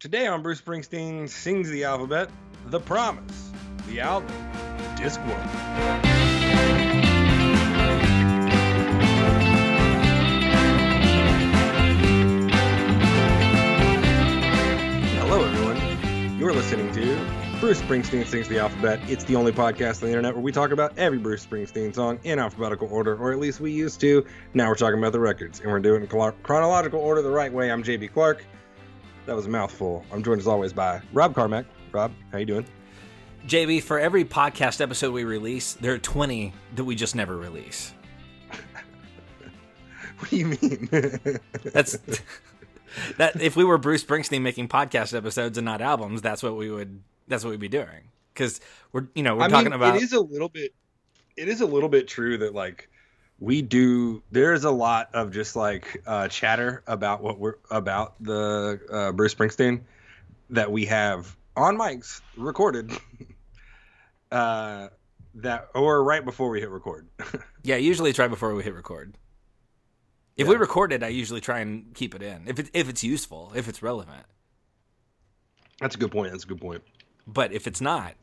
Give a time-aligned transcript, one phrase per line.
[0.00, 2.30] Today on Bruce Springsteen Sings the Alphabet,
[2.68, 3.50] The Promise,
[3.86, 4.32] the album,
[4.96, 5.30] Disc 1.
[15.18, 16.38] Hello, everyone.
[16.38, 19.00] You're listening to Bruce Springsteen Sings the Alphabet.
[19.06, 22.18] It's the only podcast on the internet where we talk about every Bruce Springsteen song
[22.24, 24.24] in alphabetical order, or at least we used to.
[24.54, 27.52] Now we're talking about the records, and we're doing it in chronological order the right
[27.52, 27.70] way.
[27.70, 28.46] I'm JB Clark.
[29.26, 30.04] That was a mouthful.
[30.12, 31.66] I'm joined as always by Rob Carmack.
[31.92, 32.66] Rob, how you doing?
[33.46, 37.92] JB, for every podcast episode we release, there are 20 that we just never release.
[40.18, 40.88] What do you mean?
[41.72, 41.98] That's
[43.16, 46.70] that if we were Bruce Springsteen making podcast episodes and not albums, that's what we
[46.70, 48.10] would that's what we'd be doing.
[48.34, 48.60] Cuz
[48.92, 50.74] we're you know, we're I talking mean, about it is a little bit
[51.38, 52.89] it is a little bit true that like
[53.40, 58.78] we do there's a lot of just like uh chatter about what we're about the
[58.92, 59.80] uh Bruce Springsteen
[60.50, 62.92] that we have on mics recorded
[64.30, 64.88] uh
[65.34, 67.06] that or right before we hit record.
[67.62, 69.18] Yeah, usually it's right before we hit record.
[70.38, 70.52] If Yeah.
[70.52, 72.48] we record it, I usually try and keep it in.
[72.48, 74.24] If it, if it's useful, if it's relevant.
[75.78, 76.32] That's a good point.
[76.32, 76.82] That's a good point.
[77.26, 78.14] But if it's not,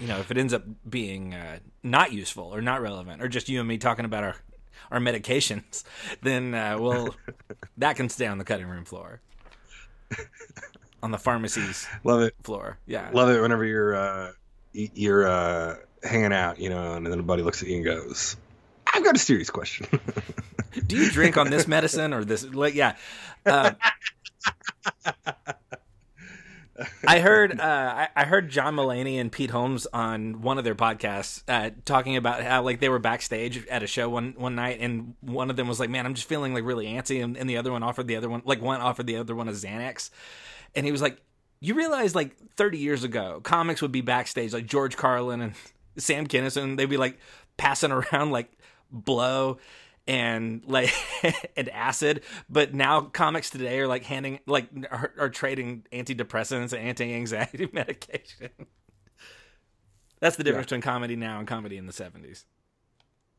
[0.00, 3.50] you know, if it ends up being uh, not useful or not relevant, or just
[3.50, 4.36] you and me talking about our
[4.90, 5.84] our medications,
[6.22, 7.14] then uh, well,
[7.78, 9.20] that can stay on the cutting room floor,
[11.02, 12.34] on the pharmacy's Love it.
[12.42, 12.78] floor.
[12.86, 14.32] Yeah, Love it whenever you're uh
[14.72, 18.36] you're uh hanging out, you know, and then a buddy looks at you and goes,
[18.92, 19.86] "I've got a serious question."
[20.86, 22.44] Do you drink on this medicine or this?
[22.44, 22.96] Like, yeah.
[23.46, 23.72] Uh,
[27.06, 30.74] I heard uh, I, I heard John Mulaney and Pete Holmes on one of their
[30.74, 34.78] podcasts uh, talking about how like they were backstage at a show one one night
[34.80, 37.48] and one of them was like, "Man, I'm just feeling like really antsy," and, and
[37.48, 40.10] the other one offered the other one like one offered the other one a Xanax,
[40.74, 41.20] and he was like,
[41.60, 45.54] "You realize like 30 years ago, comics would be backstage like George Carlin and
[45.96, 47.18] Sam Kinison, they'd be like
[47.56, 48.50] passing around like
[48.90, 49.58] blow."
[50.08, 50.92] And like
[51.56, 56.82] and acid but now comics today are like handing like are, are trading antidepressants and
[56.88, 58.50] anti-anxiety medication
[60.20, 62.44] that's the difference between comedy now and comedy in the 70s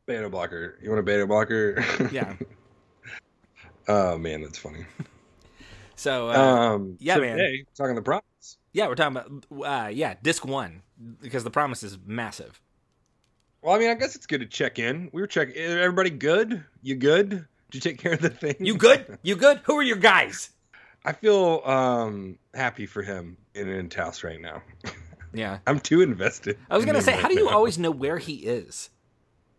[0.06, 0.78] beta blocker.
[0.80, 1.84] You want a beta blocker?
[2.12, 2.34] yeah
[3.88, 4.84] oh man, that's funny.
[5.96, 7.36] so uh, um, yeah, so man.
[7.36, 8.58] Today, talking the promise.
[8.72, 10.82] yeah we're talking about uh yeah disc one
[11.20, 12.60] because the promise is massive
[13.62, 15.10] Well, I mean, I guess it's good to check in.
[15.12, 15.56] We were checking.
[15.56, 16.64] Everybody good?
[16.82, 17.46] You good?
[17.70, 18.56] Did you take care of the thing?
[18.60, 20.50] you good you good who are your guys
[21.04, 24.62] I feel um happy for him in in Taos right now.
[25.34, 26.56] yeah I'm too invested.
[26.70, 27.50] i was gonna say right how do you now.
[27.56, 28.88] always know where he is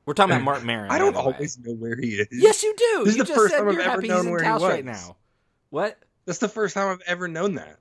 [0.06, 2.28] we're talking about Marc Maron I don't always know where he is.
[2.32, 4.64] yes you do This is you the first time I've ever known where he Taos
[4.64, 5.16] right now
[5.70, 7.78] what That's the first time I've ever known that.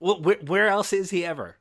[0.00, 1.56] Well, where, where else is he ever?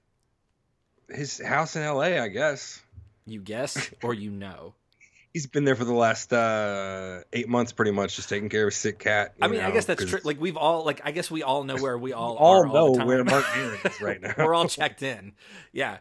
[1.09, 2.19] His house in L.A.
[2.19, 2.81] I guess.
[3.25, 4.73] You guess or you know?
[5.33, 8.69] He's been there for the last uh, eight months, pretty much, just taking care of
[8.69, 9.33] a sick cat.
[9.41, 10.21] I mean, I guess that's true.
[10.23, 12.73] Like we've all like I guess we all know where we all all are know
[12.73, 14.33] all where Marc Maron is right now.
[14.37, 15.33] We're all checked in.
[15.73, 15.97] Yeah.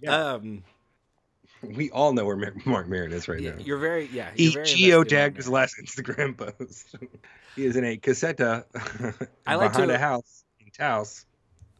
[0.00, 0.32] Yeah.
[0.32, 0.64] Um.
[1.62, 3.56] we all know where Marc Maron is right yeah, now.
[3.58, 4.30] You're very yeah.
[4.34, 6.96] He You're very geotagged invested his last Instagram post.
[7.56, 8.64] he is in a casetta
[9.46, 11.26] I like behind to- a house in Taos.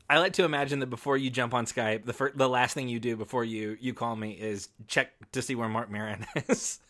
[0.08, 2.88] I like to imagine that before you jump on Skype, the first, the last thing
[2.88, 6.80] you do before you you call me is check to see where Marc Maron is.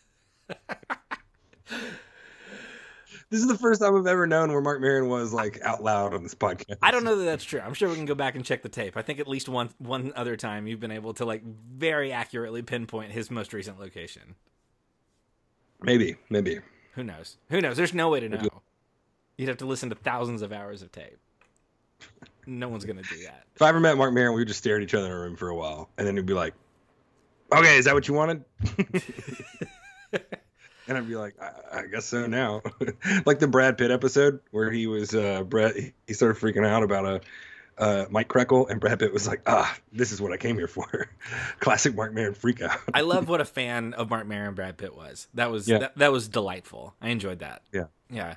[3.29, 6.13] This is the first time I've ever known where Marc Maron was like out loud
[6.13, 6.77] on this podcast.
[6.81, 7.59] I don't know that that's true.
[7.59, 8.95] I'm sure we can go back and check the tape.
[8.95, 12.61] I think at least one one other time you've been able to like very accurately
[12.61, 14.35] pinpoint his most recent location.
[15.81, 16.59] Maybe, maybe.
[16.93, 17.37] Who knows?
[17.49, 17.77] Who knows?
[17.77, 18.47] There's no way to know.
[19.37, 21.17] You'd have to listen to thousands of hours of tape.
[22.47, 23.43] No one's gonna do that.
[23.55, 25.19] If I ever met Marc Maron, we would just stare at each other in a
[25.19, 26.53] room for a while, and then he'd be like,
[27.53, 28.43] "Okay, is that what you wanted?"
[30.13, 32.61] and I'd be like, "I, I guess so now."
[33.25, 35.73] like the Brad Pitt episode where he was uh, Brad,
[36.07, 37.21] he started freaking out about a.
[37.79, 40.67] Uh, Mike Krekel and Brad Pitt was like, "Ah, this is what I came here
[40.67, 41.09] for."
[41.59, 42.79] Classic Marc Maron freak out.
[42.91, 45.27] I love what a fan of Marc Maron Brad Pitt was.
[45.35, 45.77] That was Yeah.
[45.79, 46.95] that, that was delightful.
[47.03, 47.61] I enjoyed that.
[47.71, 47.83] Yeah.
[48.09, 48.35] Yeah.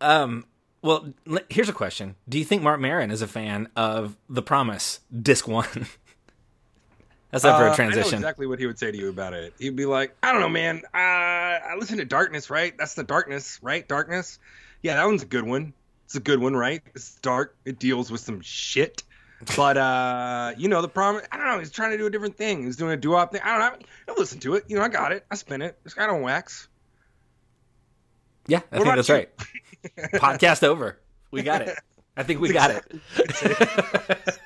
[0.00, 0.46] Um
[0.82, 1.12] well,
[1.48, 2.16] here's a question.
[2.28, 5.66] Do you think Marc Maron is a fan of The Promise Disc 1?
[7.30, 8.10] That's up for Uh, a I transition.
[8.12, 9.54] know exactly what he would say to you about it.
[9.58, 10.82] He'd be like, "I don't know, man.
[10.92, 12.76] Uh, I listen to Darkness, right?
[12.76, 13.86] That's the Darkness, right?
[13.86, 14.40] Darkness.
[14.82, 15.72] Yeah, that one's a good one.
[16.06, 16.82] It's a good one, right?
[16.94, 17.54] It's dark.
[17.64, 19.04] It deals with some shit.
[19.56, 21.22] But uh, you know, the problem.
[21.30, 21.58] I don't know.
[21.60, 22.64] He's trying to do a different thing.
[22.64, 23.42] He's doing a doo-wop thing.
[23.44, 23.86] I don't know.
[24.08, 24.64] I listen to it.
[24.66, 25.24] You know, I got it.
[25.30, 25.78] I spin it.
[25.84, 26.66] It's got on wax.
[28.46, 29.14] Yeah, I think that's you?
[29.14, 29.36] right.
[30.14, 30.98] Podcast over.
[31.30, 31.76] We got it.
[32.16, 32.84] I think we got it.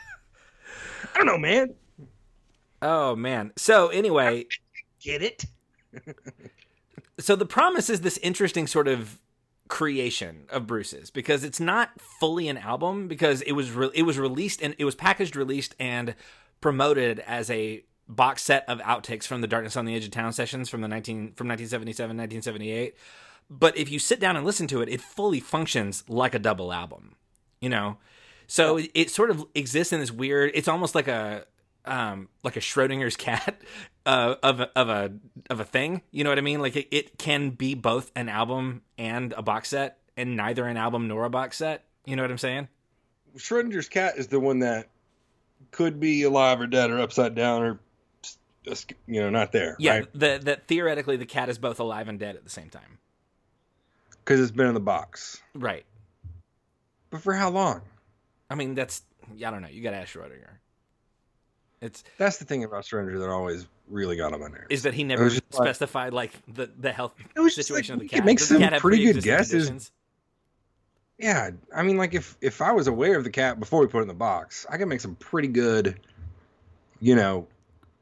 [1.14, 1.74] I don't know, man.
[2.82, 3.52] oh man.
[3.56, 4.46] So anyway,
[5.00, 5.44] Get it?
[7.18, 9.18] so the promise is this interesting sort of
[9.68, 14.18] creation of Bruce's because it's not fully an album because it was re- it was
[14.18, 16.14] released and it was packaged, released, and
[16.60, 20.32] promoted as a box set of outtakes from the Darkness on the Edge of Town
[20.32, 22.94] sessions from the 19 from 1977 1978
[23.50, 26.72] but if you sit down and listen to it it fully functions like a double
[26.72, 27.16] album
[27.60, 27.96] you know
[28.46, 31.44] so it, it sort of exists in this weird it's almost like a
[31.84, 33.60] um like a Schrodinger's cat
[34.06, 35.12] uh, of a, of a
[35.50, 38.28] of a thing you know what I mean like it, it can be both an
[38.28, 42.22] album and a box set and neither an album nor a box set you know
[42.22, 42.68] what I'm saying
[43.36, 44.88] Schrodinger's cat is the one that
[45.70, 47.80] could be alive or dead or upside down or
[48.64, 49.76] just, you know not there.
[49.78, 50.08] yeah right?
[50.14, 52.98] the that theoretically the cat is both alive and dead at the same time
[54.24, 55.40] because it's been in the box.
[55.54, 55.84] right
[57.10, 57.82] But for how long?
[58.50, 59.02] I mean, that's
[59.36, 59.68] yeah, I don't know.
[59.68, 60.48] You got to ask Schrodinger.
[61.80, 65.04] It's That's the thing about Schrodinger that always really got him on is that he
[65.04, 68.24] never just like- specified like the the health It situation like, of the he cat.
[68.26, 69.50] makes some pretty good guesses.
[69.68, 69.92] conditions?
[71.18, 73.98] Yeah, I mean, like if if I was aware of the cat before we put
[73.98, 76.00] it in the box, I could make some pretty good,
[77.00, 77.46] you know.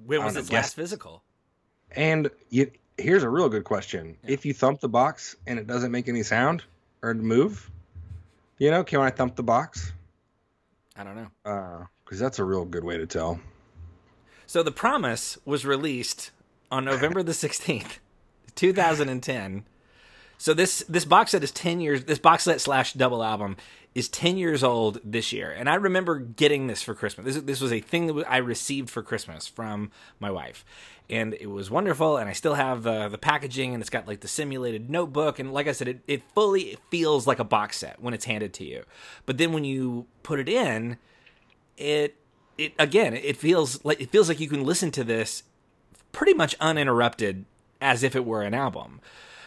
[0.06, 1.22] When was don't its know, last physical?
[1.92, 4.32] And you, here's a real good question: Yeah.
[4.32, 6.64] If you thump the box and it doesn't make any sound
[7.02, 7.70] or move,
[8.58, 9.92] you know, can I thump the box?
[10.96, 11.28] I don't know.
[11.44, 13.40] Uh, because that's a real good way to tell.
[14.46, 16.30] So the promise was released
[16.70, 17.98] on November the sixteenth,
[18.54, 19.64] two thousand and ten.
[20.42, 22.02] So this this box set is ten years.
[22.02, 23.56] This box set slash double album
[23.94, 27.36] is ten years old this year, and I remember getting this for Christmas.
[27.36, 30.64] This this was a thing that I received for Christmas from my wife,
[31.08, 32.16] and it was wonderful.
[32.16, 35.68] And I still have the packaging, and it's got like the simulated notebook, and like
[35.68, 38.82] I said, it it fully feels like a box set when it's handed to you.
[39.26, 40.96] But then when you put it in,
[41.76, 42.16] it
[42.58, 45.44] it again it feels like it feels like you can listen to this
[46.10, 47.44] pretty much uninterrupted
[47.80, 49.00] as if it were an album.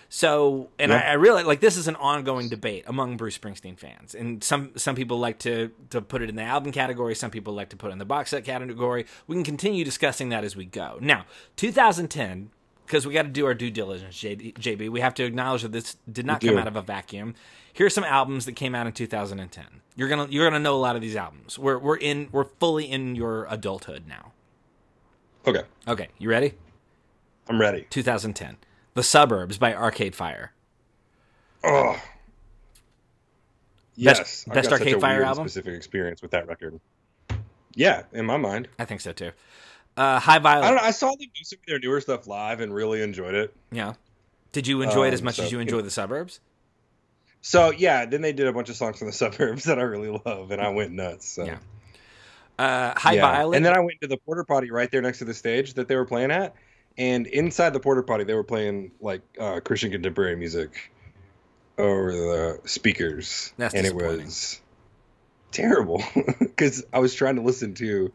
[0.10, 0.98] So, and Yeah.
[1.00, 4.72] I, I really like this is an ongoing debate among Bruce Springsteen fans, and some
[4.76, 7.76] some people like to to put it in the album category, some people like to
[7.78, 9.06] put it in the box set category.
[9.28, 10.98] We can continue discussing that as we go.
[11.02, 11.26] Now,
[11.58, 12.52] 2010,
[12.86, 14.90] because we got to do our due diligence, JB.
[14.90, 17.34] We have to acknowledge that this did not come out of a vacuum.
[17.74, 19.66] Here's some albums that came out in 2010.
[19.96, 21.58] You're gonna you're gonna know a lot of these albums.
[21.60, 24.32] We're we're in we're fully in your adulthood now.
[25.48, 26.54] Okay, Okay, you ready?
[27.48, 27.86] I'm ready.
[27.90, 28.58] 2010.
[28.96, 30.52] The Suburbs by Arcade Fire.
[31.64, 32.02] Oh.
[33.96, 35.48] Yes, best such Arcade Fire album?
[35.48, 36.80] Specific experience with that record.
[37.76, 38.68] Yeah, in my mind.
[38.80, 39.32] I think so too.
[39.98, 40.68] Uh, High I Violet.
[40.68, 40.82] don't know.
[40.84, 43.54] I saw them do some of their newer stuff live and really enjoyed it.
[43.72, 43.94] Yeah.
[44.52, 46.40] Did you enjoy it as Um, much so- as you enjoy the suburbs?
[47.42, 50.22] So yeah, then they did a bunch of songs from the suburbs that I really
[50.26, 51.28] love, and I went nuts.
[51.28, 51.46] So.
[51.46, 51.58] Yeah.
[52.58, 53.22] Uh, High Yeah.
[53.22, 53.58] Violet.
[53.58, 55.88] And then I went to the porter potty right there next to the stage that
[55.90, 56.56] they were playing at,
[56.98, 60.92] and inside the porter potty they were playing like uh, Christian contemporary music
[61.78, 64.62] over the speakers, That's and it was
[65.52, 66.04] terrible
[66.40, 68.14] because I was trying to listen to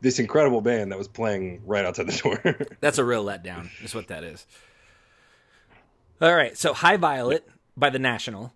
[0.00, 2.66] this incredible band that was playing right outside the door.
[2.80, 3.68] That's a real letdown.
[3.82, 4.46] Is what that is.
[6.20, 6.56] All right.
[6.56, 7.46] So High Violet
[7.76, 8.52] by the National.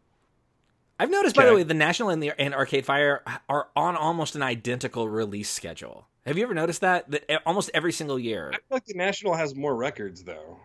[0.99, 4.37] I've noticed, by the way, the National and the and Arcade Fire are on almost
[4.37, 6.07] an identical release schedule.
[6.27, 7.11] Have you ever noticed that?
[7.11, 8.51] That almost every single year.
[8.53, 10.59] I feel like the National has more records though.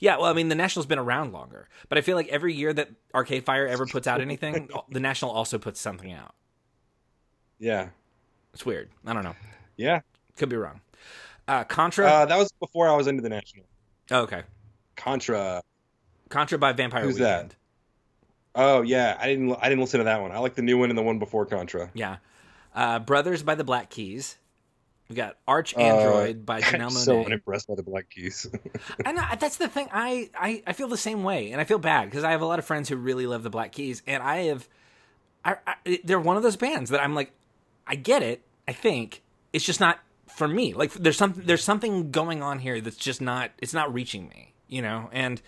[0.00, 2.72] Yeah, well, I mean, the National's been around longer, but I feel like every year
[2.72, 6.34] that Arcade Fire ever puts out anything, the National also puts something out.
[7.58, 7.88] Yeah,
[8.52, 8.90] It's weird.
[9.06, 9.36] I don't know.
[9.76, 10.00] yeah.
[10.36, 10.80] Could be wrong.
[11.48, 12.06] Uh, Contra.
[12.06, 13.64] Uh, that was before I was into the National.
[14.10, 14.42] oh, okay.
[14.96, 15.62] Contra.
[16.28, 17.50] Contra by Vampire Who's Weekend.
[17.50, 17.56] that?
[18.54, 19.54] Oh yeah, I didn't.
[19.60, 20.32] I didn't listen to that one.
[20.32, 21.90] I like the new one and the one before Contra.
[21.94, 22.16] Yeah.
[22.74, 24.36] Uh, Brothers by the Black Keys.
[25.08, 28.46] We got ArchAndroid by Janelle I'm Uh, so unimpressed by the Black Keys.
[29.04, 29.88] and I, that's the thing.
[29.92, 32.46] I, I, I feel the same way, and I feel bad because I have a
[32.46, 34.68] lot of friends who really love the Black Keys, and I have,
[35.44, 37.32] I, I, they're one of those bands that I'm like,
[37.86, 38.42] I get it.
[38.66, 39.22] I think
[39.52, 40.74] it's just not for me.
[40.74, 43.52] Like there's something there's something going on here that's just not.
[43.62, 45.08] It's not reaching me, you know.
[45.12, 45.40] And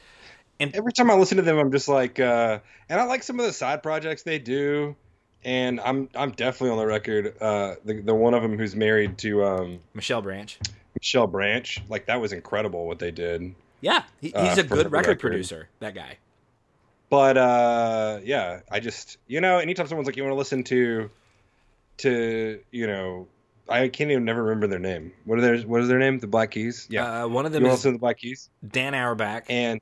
[0.60, 3.46] Every time I listen to them, I'm just like, uh, and I like some of
[3.46, 4.96] the side projects they do.
[5.45, 7.35] And I'm I'm definitely on the record.
[7.40, 10.59] Uh, the the one of them who's married to um, Michelle Branch.
[11.00, 13.54] Michelle Branch, like that was incredible what they did.
[13.80, 15.21] Yeah, he, Uh, he's a good record, record.
[15.21, 15.68] producer.
[15.78, 16.18] That guy.
[17.09, 21.09] But uh, yeah, I just you know, anytime someone's like, you want to listen to,
[21.99, 23.28] to you know,
[23.68, 25.12] I can't even never remember their name.
[25.25, 26.18] What are their what is their name?
[26.18, 26.87] The Black Keys.
[26.90, 28.50] Yeah, Uh, one of them to is listen to the Black Keys?
[28.68, 29.45] Dan Auerbach.
[29.49, 29.80] And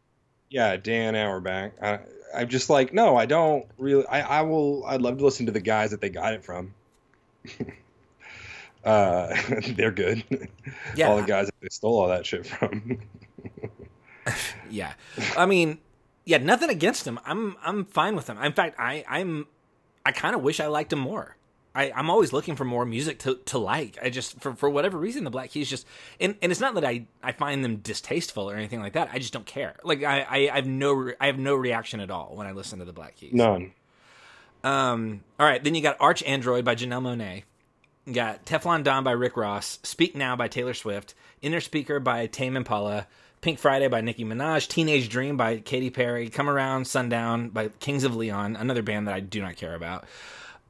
[0.50, 1.72] yeah, Dan Auerbach.
[1.82, 2.00] I
[2.34, 4.06] I'm just like, no, I don't really.
[4.06, 4.84] I, I will.
[4.86, 6.74] I'd love to listen to the guys that they got it from.
[8.84, 9.34] uh,
[9.68, 10.24] they're good.
[10.94, 11.08] Yeah.
[11.10, 12.98] all the guys that they stole all that shit from.
[14.70, 14.94] yeah.
[15.36, 15.78] I mean,
[16.24, 17.18] yeah, nothing against him.
[17.24, 18.38] I'm I'm fine with him.
[18.42, 19.46] In fact, I I'm
[20.04, 21.35] I kind of wish I liked him more.
[21.76, 23.98] I, I'm always looking for more music to, to like.
[24.02, 25.86] I just for, for whatever reason the Black Keys just
[26.18, 29.10] and, and it's not that I, I find them distasteful or anything like that.
[29.12, 29.76] I just don't care.
[29.84, 32.52] Like I, I, I have no re- I have no reaction at all when I
[32.52, 33.34] listen to the Black Keys.
[33.34, 33.72] None.
[34.64, 35.20] Um.
[35.38, 35.62] All right.
[35.62, 37.42] Then you got ArchAndroid by Janelle Monáe.
[38.06, 39.78] You got Teflon Don by Rick Ross.
[39.82, 41.14] Speak Now by Taylor Swift.
[41.42, 43.06] Innerspeaker by Tame Impala.
[43.42, 44.66] Pink Friday by Nicki Minaj.
[44.66, 46.30] Teenage Dream by Katy Perry.
[46.30, 50.04] Come Around Sundown by Kings of Leon, another band that I do not care about.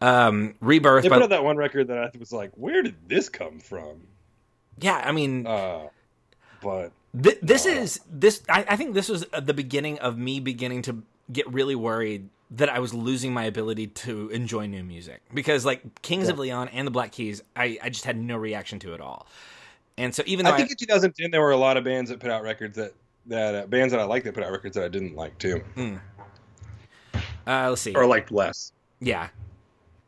[0.01, 1.03] Um, Rebirth.
[1.03, 3.59] They by, put out that one record that I was like, where did this come
[3.59, 4.03] from?
[4.79, 5.89] yeah, I mean, Uh,
[6.63, 8.43] but Th- this is this.
[8.49, 12.69] I, I think this was the beginning of me beginning to get really worried that
[12.69, 16.87] I was losing my ability to enjoy new music because, like Kings of Leon and
[16.87, 19.27] the Black Keys, I, I just had no reaction to at all.
[19.97, 22.21] And so, even though I think in 2010 there were a lot of bands that
[22.21, 22.93] put out records that
[23.27, 25.63] that uh, bands that I liked that put out records that I didn't like too,
[25.75, 26.01] Mm.
[27.47, 28.73] Uh, let's see, or liked less.
[29.01, 29.29] yeah.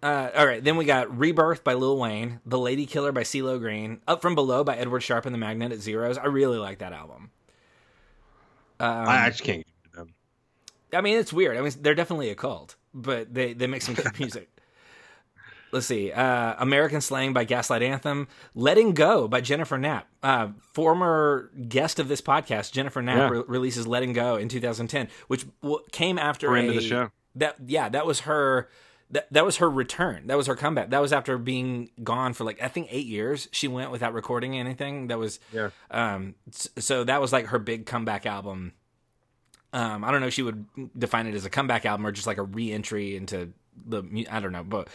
[0.02, 3.58] Uh, all right, then we got Rebirth by Lil Wayne, The Lady Killer by CeeLo
[3.58, 6.16] Green, Up from Below by Edward Sharpe and the Magnetic Zeros.
[6.18, 7.30] I really like that album.
[8.78, 10.14] Um, I actually can't get them.
[10.92, 11.56] I mean, it's weird.
[11.56, 14.48] I mean, they're definitely a cult, but they, they make some good music.
[15.72, 16.12] Let's see.
[16.12, 18.28] Uh, American Slang by Gaslight Anthem.
[18.54, 20.06] Letting Go by Jennifer Knapp.
[20.22, 23.38] Uh, former guest of this podcast, Jennifer Knapp, Yeah.
[23.38, 27.10] re- releases Letting Go in 2010, which w- came after of a- the show.
[27.34, 28.68] That yeah, that was her.
[29.10, 30.26] That, that was her return.
[30.26, 30.90] That was her comeback.
[30.90, 33.48] That was after being gone for like I think eight years.
[33.52, 35.06] She went without recording anything.
[35.08, 35.70] That was Yeah.
[35.90, 36.34] um.
[36.50, 38.72] So that was like her big comeback album.
[39.72, 40.66] Um, I don't know if she would
[40.98, 43.52] define it as a comeback album or just like a re-entry into
[43.86, 44.26] the.
[44.30, 44.88] I don't know, but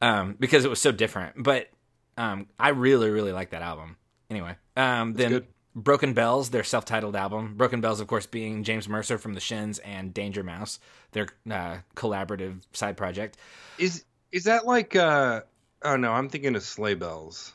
[0.00, 1.42] um, because it was so different.
[1.42, 1.68] But
[2.16, 3.96] um, I really, really like that album.
[4.30, 5.46] Anyway, um, then good.
[5.74, 7.54] Broken Bells, their self-titled album.
[7.56, 10.78] Broken Bells, of course, being James Mercer from the Shins and Danger Mouse,
[11.12, 13.36] their uh, collaborative side project.
[13.78, 14.94] Is is that like?
[14.96, 15.42] uh
[15.84, 17.52] Oh no, I'm thinking of Sleigh Bells.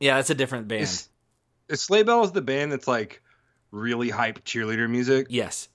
[0.00, 0.82] Yeah, that's a different band.
[0.82, 1.08] Is,
[1.68, 3.22] is Sleigh Bells the band that's like
[3.70, 5.68] really hype cheerleader music yes,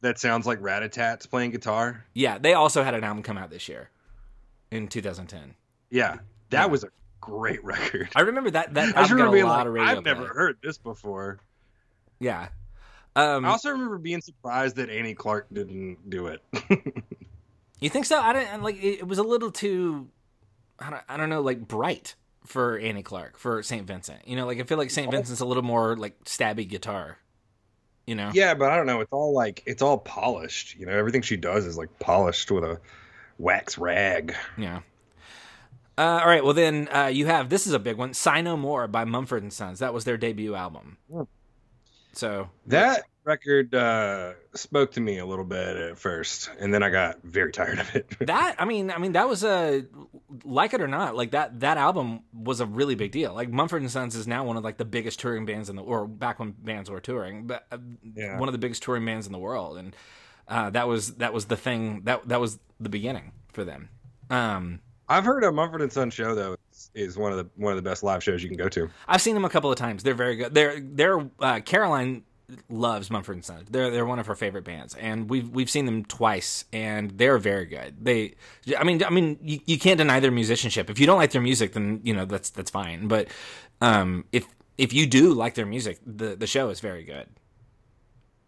[0.00, 2.04] that sounds like Rat-a-Tat's playing guitar?
[2.14, 3.90] yeah, they also had an album come out this year
[4.70, 5.54] in 2010.
[5.90, 6.18] Yeah,
[6.50, 6.88] that was a
[7.20, 8.08] great record.
[8.14, 9.90] I remember that that I just album got remember a being lot like, of radio
[9.90, 11.40] I've never heard this before.
[12.18, 12.48] Yeah.
[13.16, 16.42] Um, I also remember being surprised that Annie Clark didn't do it.
[17.80, 18.20] you think so?
[18.20, 18.76] I don't like.
[18.76, 20.08] It, it was a little too.
[20.78, 22.14] I don't, I don't know, like bright
[22.46, 24.26] for Annie Clark for Saint Vincent.
[24.26, 27.18] You know, like I feel like Saint Vincent's a little more like stabby guitar.
[28.06, 28.30] You know.
[28.32, 29.02] yeah, but I don't know.
[29.02, 30.76] It's all like it's all polished.
[30.76, 32.80] You know, everything she does is like polished with a
[33.38, 34.34] wax rag.
[34.56, 34.80] Yeah.
[35.98, 36.44] Uh, all right.
[36.44, 38.14] Well, then uh, you have this is a big one.
[38.14, 39.80] "Sigh No More" by Mumford and Sons.
[39.80, 40.96] That was their debut album.
[41.12, 41.22] Hmm.
[42.12, 46.90] So That record uh, spoke to me a little bit at first, and then I
[46.90, 48.08] got very tired of it.
[48.26, 49.84] that I mean, I mean that was a
[50.44, 53.34] like it or not, like that that album was a really big deal.
[53.34, 55.82] Like Mumford and Sons is now one of like the biggest touring bands in the
[55.82, 57.78] or back when bands were touring, but uh,
[58.14, 58.38] Yeah.
[58.38, 59.96] one of the biggest touring bands in the world, and
[60.46, 63.88] uh, that was that was the thing that that was the beginning for them.
[64.30, 67.72] Um, I've heard a Mumford and Son show though is, is one of the one
[67.72, 68.88] of the best live shows you can go to.
[69.06, 70.02] I've seen them a couple of times.
[70.02, 70.54] They're very good.
[70.54, 72.24] They're they're uh, Caroline
[72.70, 73.68] loves Mumford and Sons.
[73.70, 77.38] They're they're one of her favorite bands, and we've we've seen them twice, and they're
[77.38, 77.96] very good.
[78.04, 78.34] They,
[78.78, 80.88] I mean, I mean, you, you can't deny their musicianship.
[80.90, 83.08] If you don't like their music, then you know that's that's fine.
[83.08, 83.28] But
[83.80, 84.46] um, if
[84.78, 87.26] if you do like their music, the the show is very good.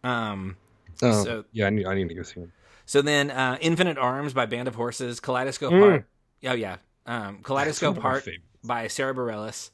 [0.04, 0.56] Um,
[1.02, 2.52] Oh, So- yeah, I need, I need to go see them.
[2.84, 5.80] so then, uh, Infinite Arms by Band of Horses, Kaleidoscope Mm.
[5.80, 6.06] Heart.
[6.44, 8.28] Oh yeah, um, Kaleidoscope Heart
[8.64, 9.70] by Sara Bareilles.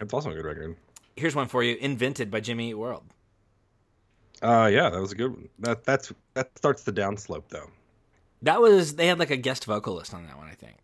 [0.00, 0.76] It's also a good record.
[1.16, 3.04] Here's one for you: Invented by Jimmy Eat World.
[4.42, 5.48] Uh, yeah, that was a good one.
[5.58, 7.70] That that's that starts the downslope though.
[8.42, 10.76] That was they had like a guest vocalist on that one, I think.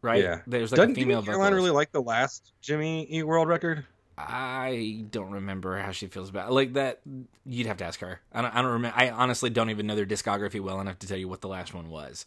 [0.00, 0.22] Right?
[0.22, 0.40] Yeah.
[0.46, 3.84] There's like Doesn't a female Caroline really like the last Jimmy Eat World record?
[4.16, 6.52] I don't remember how she feels about it.
[6.52, 7.00] like that.
[7.44, 8.20] You'd have to ask her.
[8.32, 8.54] I don't.
[8.54, 8.96] I don't remember.
[8.96, 11.74] I honestly don't even know their discography well enough to tell you what the last
[11.74, 12.26] one was.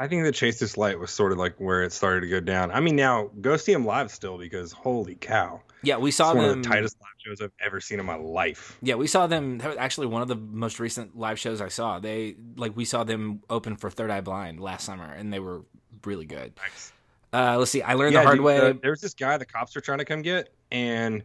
[0.00, 2.40] I think the Chase This Light was sort of like where it started to go
[2.40, 2.70] down.
[2.70, 6.46] I mean, now go see them live still because holy cow, Yeah, we saw one
[6.46, 8.78] of the tightest live shows I've ever seen in my life.
[8.80, 9.58] Yeah, we saw them.
[9.58, 11.98] That was actually one of the most recent live shows I saw.
[11.98, 15.64] They like we saw them open for Third Eye Blind last summer, and they were
[16.06, 16.54] really good.
[16.56, 16.92] Nice.
[17.34, 17.82] Uh, let's see.
[17.82, 18.58] I learned Yeah, the hard dude, way.
[18.58, 21.22] the- there was this guy the cops were trying to come get, and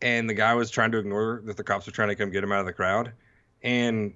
[0.00, 2.42] and the guy was trying to ignore that the cops were trying to come get
[2.42, 3.12] him out of the crowd,
[3.62, 4.14] and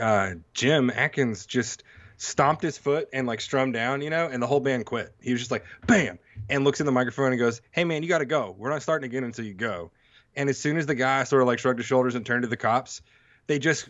[0.00, 1.82] uh, Jim Adkins just
[2.22, 5.12] stomped his foot and like strummed down, you know, and the whole band quit.
[5.20, 8.08] He was just like, bam, and looks in the microphone and goes, "Hey man, you
[8.08, 8.54] got to go.
[8.56, 9.90] We're not starting again until you go."
[10.36, 12.48] And as soon as the guy sort of like shrugged his shoulders and turned to
[12.48, 13.02] the cops,
[13.48, 13.88] they just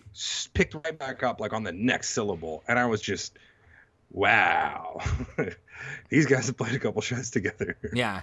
[0.54, 3.38] picked right back up like on the next syllable, and I was just,
[4.10, 5.00] wow,
[6.08, 7.76] these guys have played a couple shows together.
[7.92, 8.22] Yeah.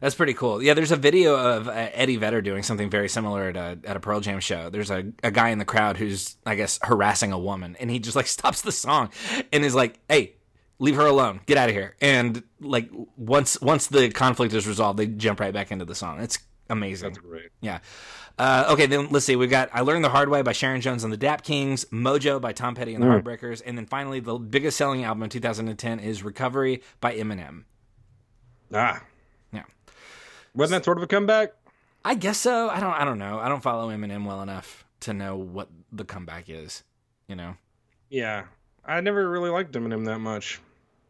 [0.00, 0.62] That's pretty cool.
[0.62, 3.96] Yeah, there's a video of uh, Eddie Vedder doing something very similar at a, at
[3.96, 4.68] a Pearl Jam show.
[4.70, 7.98] There's a, a guy in the crowd who's, I guess, harassing a woman, and he
[7.98, 9.10] just like stops the song
[9.52, 10.34] and is like, "Hey,
[10.78, 11.40] leave her alone.
[11.46, 15.54] Get out of here." And like once once the conflict is resolved, they jump right
[15.54, 16.20] back into the song.
[16.20, 16.38] It's
[16.68, 17.10] amazing.
[17.10, 17.50] That's great.
[17.60, 17.78] Yeah.
[18.38, 19.34] Uh, okay, then let's see.
[19.34, 22.38] We've got "I Learned the Hard Way" by Sharon Jones and the Dap Kings, "Mojo"
[22.38, 26.00] by Tom Petty and the Heartbreakers, and then finally the biggest selling album in 2010
[26.00, 27.64] is "Recovery" by Eminem.
[28.74, 28.98] Ah, Yeah.
[30.56, 31.52] Wasn't that sort of a comeback?
[32.04, 32.68] I guess so.
[32.68, 32.92] I don't.
[32.94, 33.38] I don't know.
[33.38, 36.82] I don't follow Eminem well enough to know what the comeback is.
[37.28, 37.56] You know,
[38.10, 38.44] Yeah,
[38.84, 40.60] I never really liked Eminem that much.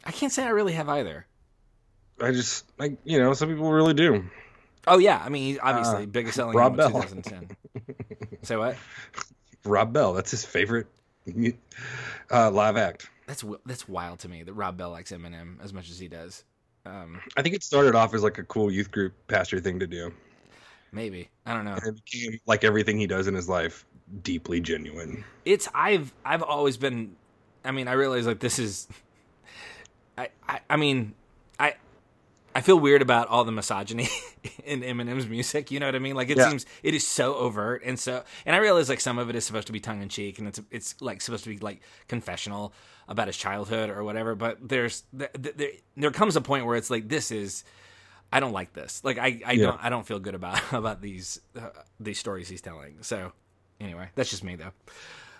[0.05, 1.27] I can't say I really have either.
[2.21, 4.25] I just like you know some people really do.
[4.87, 7.03] Oh yeah, I mean, obviously Uh, biggest selling Rob album Bell.
[7.03, 7.57] 2010.
[8.43, 8.77] say what?
[9.65, 10.87] Rob Bell, that's his favorite
[12.31, 13.11] uh, live act.
[13.27, 16.45] That's that's wild to me that Rob Bell likes Eminem as much as he does.
[16.87, 19.87] Um, I think it started off as like a cool youth group pastor thing to
[19.87, 20.13] do.
[20.93, 21.75] maybe I don't know.
[21.75, 23.85] And it became like everything he does in his life
[24.23, 25.25] deeply genuine.
[25.45, 27.17] It's I've I've always been.
[27.65, 28.87] I mean, I realize like this is.
[30.19, 31.15] I I, I mean,
[32.57, 34.09] I feel weird about all the misogyny
[34.65, 35.71] in Eminem's music.
[35.71, 36.15] You know what I mean?
[36.17, 36.49] Like it Yeah.
[36.49, 38.25] seems it is so overt and so.
[38.47, 40.49] And I realize like some of it is supposed to be tongue in cheek and
[40.49, 42.73] it's it's like supposed to be like confessional
[43.09, 44.35] about his childhood or whatever.
[44.35, 47.63] But there's there, there, there comes a point where it's like this is.
[48.33, 49.03] I don't like this.
[49.05, 49.67] Like I, I Yeah.
[49.67, 51.69] don't I don't feel good about about these uh,
[52.01, 52.97] these stories he's telling.
[53.03, 53.33] So
[53.81, 54.73] anyway, that's just me though.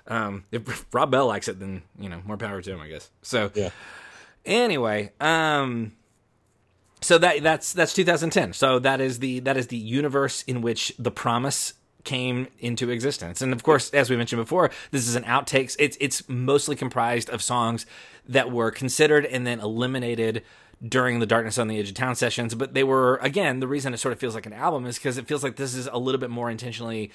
[0.07, 3.11] Um, if Rob Bell likes it, then you know more power to him, I guess.
[3.23, 3.71] So Yeah.
[4.45, 5.93] anyway, um,
[7.01, 8.53] so that that's that's 2010.
[8.53, 13.43] So that is the that is the universe in which the promise came into existence.
[13.43, 15.77] And of course, as we mentioned before, this is an outtakes.
[15.79, 17.85] It's it's mostly comprised of songs
[18.27, 20.43] that were considered and then eliminated
[20.87, 22.55] during the Darkness on the Edge of Town sessions.
[22.55, 25.19] But they were again the reason it sort of feels like an album is because
[25.19, 27.11] it feels like this is a little bit more intentionally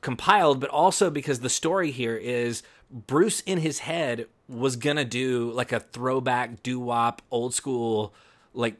[0.00, 5.50] compiled, but also because the story here is Bruce in his head was gonna do
[5.52, 8.14] like a throwback doo wop, old school,
[8.52, 8.76] like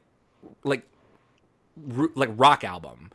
[0.64, 0.83] like
[2.14, 3.11] like rock album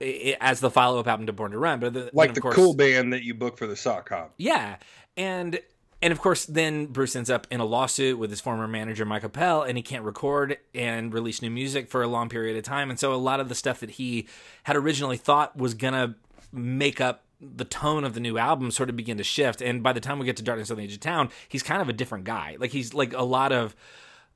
[0.00, 1.80] i- i- as the follow up album to Born to Run.
[1.80, 4.34] But then, Like the course- cool band that you book for the sock hop.
[4.36, 4.76] yeah,
[5.16, 5.58] and
[6.02, 9.24] and of course, then Bruce ends up in a lawsuit with his former manager Mike
[9.24, 12.90] Appel, and he can't record and release new music for a long period of time.
[12.90, 14.28] And so, a lot of the stuff that he
[14.64, 16.14] had originally thought was gonna
[16.52, 19.60] make up the tone of the new album sort of begin to shift.
[19.62, 21.80] And by the time we get to Darkness on the Edge of Town, he's kind
[21.82, 22.56] of a different guy.
[22.60, 23.74] Like he's like a lot of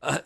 [0.02, 0.18] uh,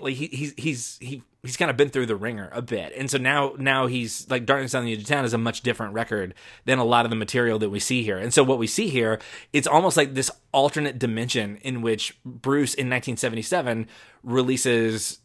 [0.00, 3.10] like he, he's he's he he's kind of been through the ringer a bit, and
[3.10, 5.94] so now now he's like Darkness on the Edge of Town is a much different
[5.94, 8.18] record than a lot of the material that we see here.
[8.18, 9.20] And so what we see here,
[9.52, 13.88] it's almost like this alternate dimension in which Bruce in 1977
[14.22, 15.20] releases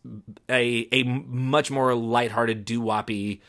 [0.49, 3.41] a a much more lighthearted doo woppy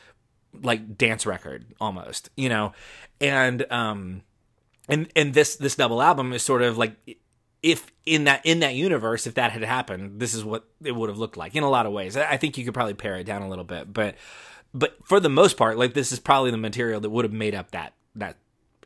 [0.62, 2.72] like dance record almost, you know,
[3.20, 4.22] and um
[4.88, 6.94] and and this this double album is sort of like
[7.62, 11.08] if in that in that universe if that had happened this is what it would
[11.08, 13.24] have looked like in a lot of ways i think you could probably pare it
[13.24, 14.16] down a little bit but
[14.74, 17.54] but for the most part like this is probably the material that would have made
[17.54, 18.36] up that that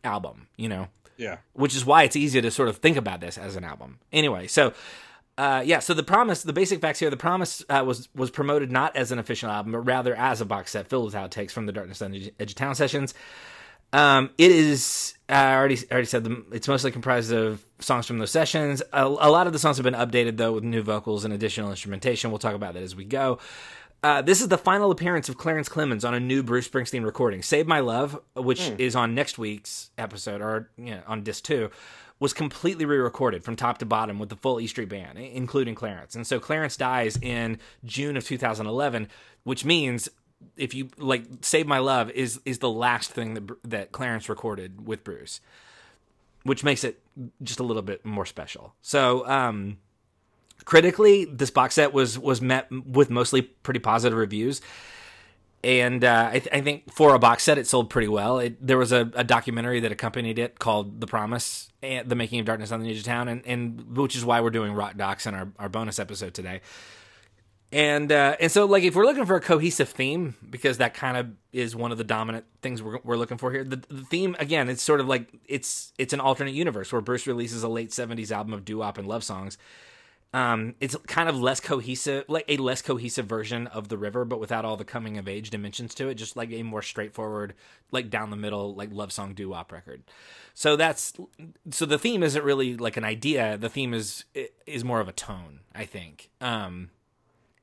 [0.05, 1.39] album you know Yeah.
[1.55, 3.99] which is why it's easy to sort of think about this as an album.
[4.13, 4.75] Anyway, so
[5.39, 8.71] uh, yeah, so the promise, the basic facts here, the promise uh, was was promoted
[8.73, 11.67] not as an official album, but rather as a box set filled with outtakes from
[11.67, 13.13] the Darkness on the Edge of Town sessions.
[13.97, 18.19] Um, it is I already I already said the, it's mostly comprised of songs from
[18.19, 18.83] those sessions.
[18.93, 21.71] A, a lot of the songs have been updated though with new vocals and additional
[21.71, 22.31] instrumentation.
[22.31, 23.39] We'll talk about that as we go.
[24.03, 27.43] Uh, this is the final appearance of Clarence Clemons on a new Bruce Springsteen recording.
[27.43, 31.71] "Save My Love," which is on next week's episode, or you know, on disc two,
[32.21, 36.15] was completely re-recorded from top to bottom with the full E Street Band, including Clarence.
[36.15, 39.09] And so Clarence dies in June of 2011,
[39.45, 40.11] which means
[40.57, 44.87] if you like "Save My Love" is is the last thing that that Clarence recorded
[44.87, 45.41] with Bruce,
[46.43, 47.01] which makes it
[47.43, 48.75] just a little bit more special.
[48.83, 49.27] So.
[49.29, 49.79] um
[50.65, 54.61] critically this box set was was met with mostly pretty positive reviews
[55.65, 58.65] and uh, I, th- I think for a box set it sold pretty well it,
[58.65, 62.47] there was a, a documentary that accompanied it called the promise and the making of
[62.47, 65.35] darkness on the of town and, and which is why we're doing rock docs in
[65.35, 66.61] our, our bonus episode today
[67.73, 71.17] and uh, and so like if we're looking for a cohesive theme because that kind
[71.17, 74.37] of is one of the dominant things we're, we're looking for here the, the theme
[74.39, 77.91] again it's sort of like it's it's an alternate universe where bruce releases a late
[77.91, 79.59] 70s album of doo-wop and love songs.
[80.35, 84.39] Um, it's kind of less cohesive like a less cohesive version of the river but
[84.39, 87.55] without all the coming of age dimensions to it just like a more straightforward
[87.91, 90.03] like down the middle like love song doo-wop record.
[90.53, 91.15] So that's
[91.71, 93.57] so the theme isn't really like an idea.
[93.57, 94.25] The theme is
[94.67, 96.29] is more of a tone i think.
[96.41, 96.91] Um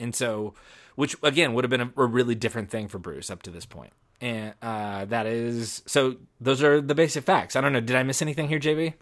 [0.04, 0.54] and so,
[0.96, 3.66] which again would have been a, a really different thing for Bruce up to this
[3.66, 3.94] point.
[4.22, 6.18] And uh, that is so.
[6.40, 7.56] Those are the basic facts.
[7.56, 7.82] I don't know.
[7.82, 8.94] Did I miss anything here, JB?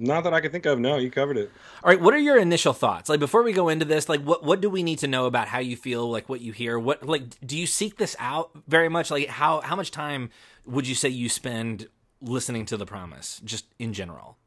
[0.00, 0.78] Not that I can think of.
[0.78, 1.50] No, you covered it.
[1.82, 2.00] All right.
[2.00, 3.08] What are your initial thoughts?
[3.08, 5.48] Like before we go into this, like what what do we need to know about
[5.48, 6.08] how you feel?
[6.08, 6.78] Like what you hear?
[6.78, 9.10] What like do you seek this out very much?
[9.10, 10.30] Like how how much time
[10.64, 11.88] would you say you spend
[12.20, 14.38] listening to The Promise, just in general?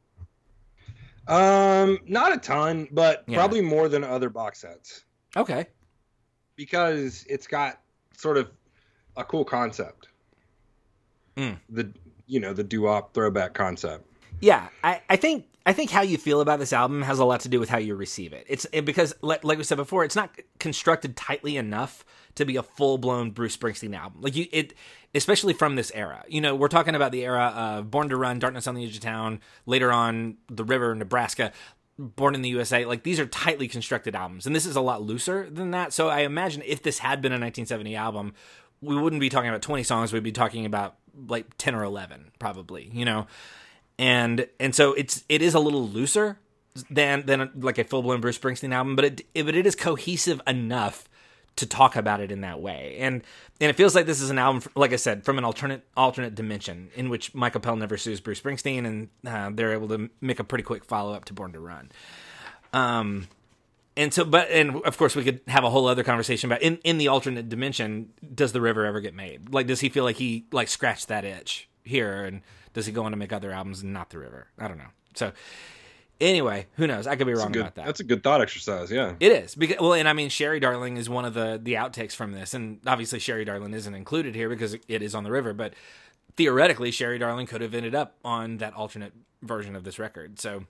[1.28, 3.36] Um, not a ton, but yeah.
[3.36, 5.04] probably more than other box sets.
[5.36, 5.66] Okay.
[6.56, 7.80] Because it's got
[8.16, 8.50] sort of
[9.16, 10.08] a cool concept.
[11.36, 11.58] Mm.
[11.70, 11.92] The
[12.26, 14.06] you know the doo-wop throwback concept.
[14.40, 17.40] Yeah, I, I think I think how you feel about this album has a lot
[17.40, 18.44] to do with how you receive it.
[18.48, 22.56] It's it, because like, like we said before, it's not constructed tightly enough to be
[22.56, 24.20] a full blown Bruce Springsteen album.
[24.20, 24.74] Like you, it
[25.14, 26.24] especially from this era.
[26.28, 28.96] You know, we're talking about the era of Born to Run, Darkness on the Edge
[28.96, 31.52] of Town, later on The River, Nebraska.
[32.02, 35.02] Born in the USA, like these are tightly constructed albums, and this is a lot
[35.02, 35.92] looser than that.
[35.92, 38.34] So I imagine if this had been a 1970 album,
[38.80, 40.12] we wouldn't be talking about 20 songs.
[40.12, 40.96] We'd be talking about
[41.28, 42.90] like 10 or 11, probably.
[42.92, 43.26] You know,
[43.98, 46.38] and and so it's it is a little looser
[46.90, 50.40] than than like a full blown Bruce Springsteen album, but it but it is cohesive
[50.46, 51.08] enough
[51.56, 52.96] to talk about it in that way.
[52.98, 53.22] And
[53.60, 56.34] and it feels like this is an album, like I said, from an alternate alternate
[56.34, 60.40] dimension in which Mike Appel never sues Bruce Springsteen, and uh, they're able to make
[60.40, 61.90] a pretty quick follow up to Born to Run.
[62.72, 63.28] Um,
[63.96, 66.78] and so, but and of course, we could have a whole other conversation about in
[66.78, 68.12] in the alternate dimension.
[68.34, 69.52] Does the river ever get made?
[69.52, 72.40] Like, does he feel like he like scratched that itch here, and
[72.72, 74.48] does he go on to make other albums and not the river?
[74.58, 74.90] I don't know.
[75.14, 75.32] So
[76.20, 77.06] Anyway, who knows?
[77.06, 77.86] I could be wrong good, about that.
[77.86, 78.90] That's a good thought exercise.
[78.90, 79.54] Yeah, it is.
[79.54, 82.54] Because well, and I mean, Sherry Darling is one of the the outtakes from this,
[82.54, 85.52] and obviously Sherry Darling isn't included here because it is on the river.
[85.52, 85.74] But
[86.36, 90.38] theoretically, Sherry Darling could have ended up on that alternate version of this record.
[90.38, 90.64] So,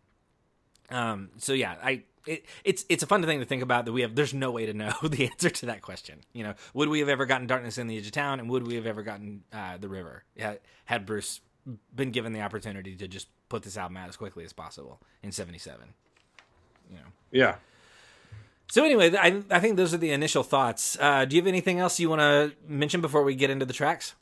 [0.91, 4.03] um, so yeah, I it, it's it's a fun thing to think about that we
[4.03, 4.15] have.
[4.15, 6.21] There's no way to know the answer to that question.
[6.33, 8.67] You know, would we have ever gotten Darkness in the Edge of Town, and would
[8.67, 11.41] we have ever gotten uh, the River had, had Bruce
[11.95, 15.31] been given the opportunity to just put this album out as quickly as possible in
[15.31, 15.93] 77
[16.91, 17.03] you know.
[17.31, 17.57] Yeah.
[18.71, 20.97] So anyway i, I think those are the initial thoughts.
[20.99, 23.75] Uh, do you have anything else you want to mention before we get into the
[23.75, 24.15] tracks?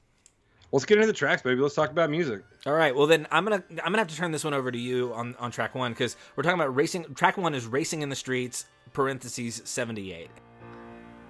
[0.73, 1.61] Let's get into the tracks baby.
[1.61, 2.43] Let's talk about music.
[2.67, 2.95] All right.
[2.95, 5.37] Well then i'm gonna i'm gonna have to turn this one over to you on
[5.39, 8.67] on track one because we're talking about racing track one is racing in the streets
[8.93, 10.29] parentheses 78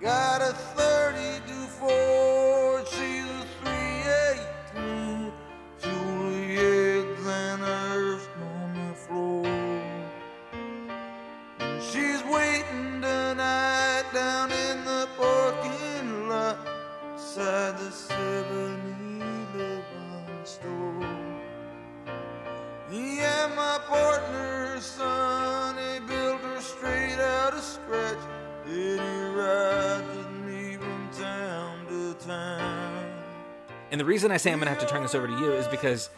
[0.00, 2.29] got a 30 to 4
[17.34, 21.06] beside the 7-Eleven store.
[22.90, 28.18] Yeah, my partner, son, he built her straight out of scratch.
[28.66, 33.12] Then he rides with me from town to town.
[33.92, 35.52] And the reason I say I'm going to have to turn this over to you
[35.52, 36.10] is because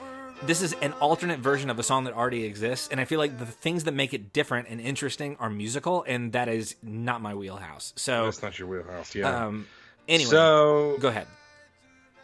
[0.45, 3.39] this is an alternate version of a song that already exists and i feel like
[3.39, 7.33] the things that make it different and interesting are musical and that is not my
[7.33, 9.69] wheelhouse so that's not your wheelhouse yeah um
[10.09, 11.27] anyway so go ahead.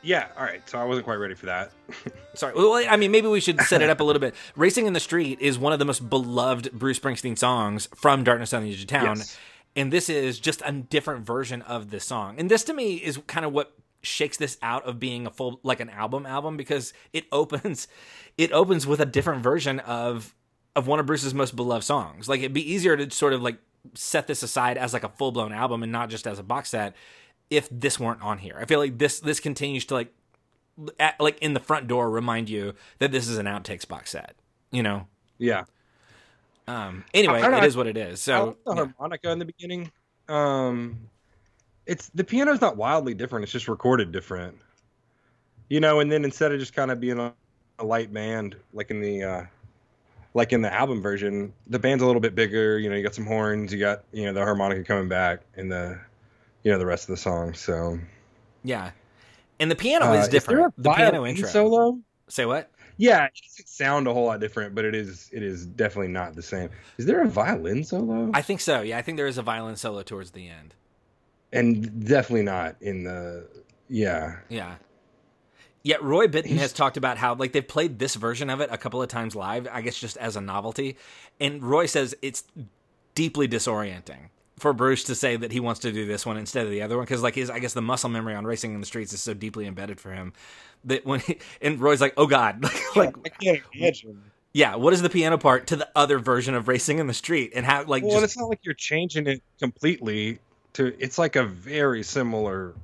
[0.03, 1.73] yeah all right so i wasn't quite ready for that.
[2.35, 4.35] Sorry well i mean maybe we should set it up a little bit.
[4.57, 8.53] Racing in the street is one of the most beloved bruce springsteen songs from darkness
[8.53, 9.19] on the edge of town.
[9.19, 9.39] Yes.
[9.77, 12.37] and this is just a different version of this song.
[12.39, 15.59] And this to me is kind of what shakes this out of being a full
[15.65, 17.89] like an album album because it opens
[18.37, 20.35] it opens with a different version of
[20.77, 22.29] of one of Bruce's most beloved songs.
[22.29, 23.59] Like it'd be easier to sort of like
[23.95, 26.69] set this aside as like a full blown album and not just as a box
[26.71, 26.95] set
[27.51, 28.57] if this weren't on here.
[28.61, 30.13] I feel like this this continues to like
[30.99, 34.37] at, like in the front door remind you that this is an outtakes box set.
[34.71, 35.07] You know?
[35.39, 35.65] Yeah.
[36.67, 37.05] Um.
[37.15, 38.21] Anyway, it is what it is.
[38.21, 38.87] So the yeah.
[38.99, 39.91] harmonica in the beginning.
[40.29, 41.09] Um
[41.89, 43.43] it's the piano's not wildly different.
[43.43, 44.57] It's just recorded different.
[45.71, 47.33] You know, and then instead of just kind of being a,
[47.79, 49.43] a light band like in the uh,
[50.35, 52.79] like in the album version, the band's a little bit bigger.
[52.79, 55.73] You know, you got some horns, you got you know the harmonica coming back, and
[55.73, 55.99] the
[56.69, 57.55] you know the rest of the song.
[57.55, 57.99] So
[58.63, 58.91] yeah,
[59.59, 60.67] and the piano is uh, different.
[60.77, 61.99] Is the piano intro solo.
[62.29, 62.71] Say what?
[62.99, 66.35] Yeah, it doesn't sound a whole lot different, but it is it is definitely not
[66.37, 66.69] the same.
[66.99, 68.31] Is there a violin solo?
[68.35, 68.83] I think so.
[68.83, 70.75] Yeah, I think there is a violin solo towards the end.
[71.55, 73.49] and definitely not in the
[73.89, 74.37] yeah.
[74.51, 74.75] Yeah.
[75.83, 78.77] Yet Roy Bittan has talked about how like they've played this version of it a
[78.77, 80.99] couple of times live, I guess just as a novelty.
[81.41, 82.45] And Roy says it's
[83.15, 84.29] deeply disorienting
[84.59, 86.97] for Bruce to say that he wants to do this one instead of the other
[86.97, 89.21] one because like his I guess the muscle memory on racing in the streets is
[89.21, 90.33] so deeply embedded for him
[90.85, 92.63] that when he, and Roy's like, "Oh god."
[92.97, 94.23] like I can't imagine.
[94.53, 97.53] yeah, what is the piano part to the other version of racing in the street
[97.55, 100.39] and how like Well, just it's not like you're changing it completely
[100.75, 102.75] to it's like a very similar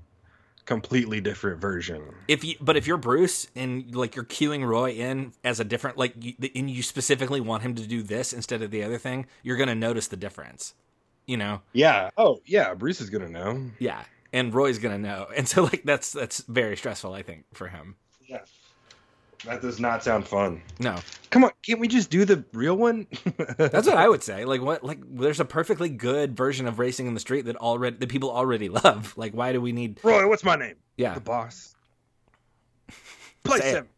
[0.64, 2.02] completely different version.
[2.26, 5.98] if you but if you're Bruce and like you're cueing Roy in as a different
[5.98, 9.26] like you, and you specifically want him to do this instead of the other thing,
[9.42, 10.74] you're going to notice the difference.
[11.26, 11.62] You know?
[11.72, 12.10] Yeah.
[12.16, 13.70] Oh, yeah, Bruce is going to know.
[13.78, 14.02] Yeah.
[14.32, 15.28] And Roy's going to know.
[15.36, 17.96] And so like that's that's very stressful I think for him.
[18.26, 18.40] Yeah.
[19.44, 20.62] That does not sound fun.
[20.78, 20.96] No.
[21.30, 23.06] Come on, can't we just do the real one?
[23.58, 24.46] That's what I would say.
[24.46, 27.96] Like what like there's a perfectly good version of racing in the street that already
[27.98, 29.12] that people already love.
[29.18, 30.76] Like why do we need Roy, what's my name?
[30.96, 31.12] Yeah.
[31.14, 31.74] The boss.
[33.42, 33.88] Play seven.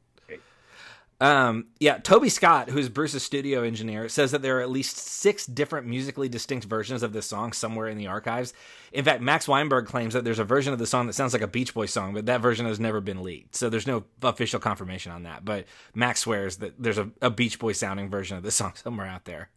[1.18, 5.46] Um, yeah, Toby Scott, who's Bruce's studio engineer, says that there are at least six
[5.46, 8.52] different musically distinct versions of this song somewhere in the archives.
[8.92, 11.40] In fact, Max Weinberg claims that there's a version of the song that sounds like
[11.42, 13.56] a Beach Boys song, but that version has never been leaked.
[13.56, 15.42] So there's no official confirmation on that.
[15.44, 19.06] But Max swears that there's a, a Beach Boy sounding version of this song somewhere
[19.06, 19.48] out there.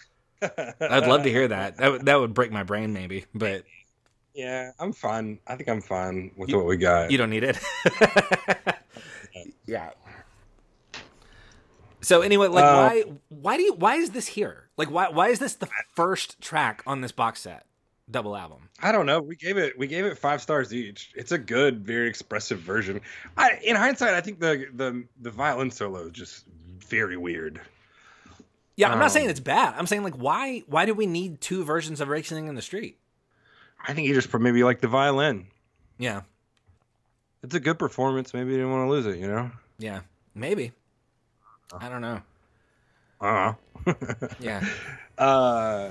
[0.42, 1.78] I'd love to hear that.
[1.78, 3.64] That would, that would break my brain, maybe, but
[4.34, 5.40] Yeah, I'm fine.
[5.46, 7.10] I think I'm fine with what we got.
[7.10, 7.58] you don't need it.
[9.66, 9.90] yeah.
[12.00, 14.68] So anyway, like Uh, why why do you why is this here?
[14.76, 17.66] Like why why is this the first track on this box set
[18.10, 18.68] double album?
[18.80, 19.20] I don't know.
[19.20, 21.10] We gave it we gave it five stars each.
[21.16, 23.00] It's a good, very expressive version.
[23.36, 26.44] I, in hindsight, I think the the the violin solo is just
[26.78, 27.60] very weird.
[28.76, 29.74] Yeah, I'm not Um, saying it's bad.
[29.76, 32.96] I'm saying like why why do we need two versions of Racing in the Street?
[33.86, 35.48] I think you just put maybe like the violin.
[35.98, 36.22] Yeah.
[37.42, 38.32] It's a good performance.
[38.34, 39.18] Maybe you didn't want to lose it.
[39.20, 39.50] You know.
[39.78, 40.00] Yeah.
[40.34, 40.72] Maybe.
[41.72, 42.20] I don't know.
[43.20, 43.52] Uh.
[44.40, 44.64] Yeah.
[45.16, 45.90] uh.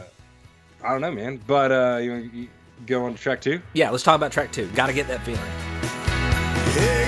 [0.84, 1.42] I don't know, man.
[1.48, 2.48] But uh, you, you
[2.86, 3.62] go on to track two.
[3.74, 4.68] Yeah, let's talk about track 2.
[4.76, 5.42] Got to get that feeling.
[6.74, 7.07] Hey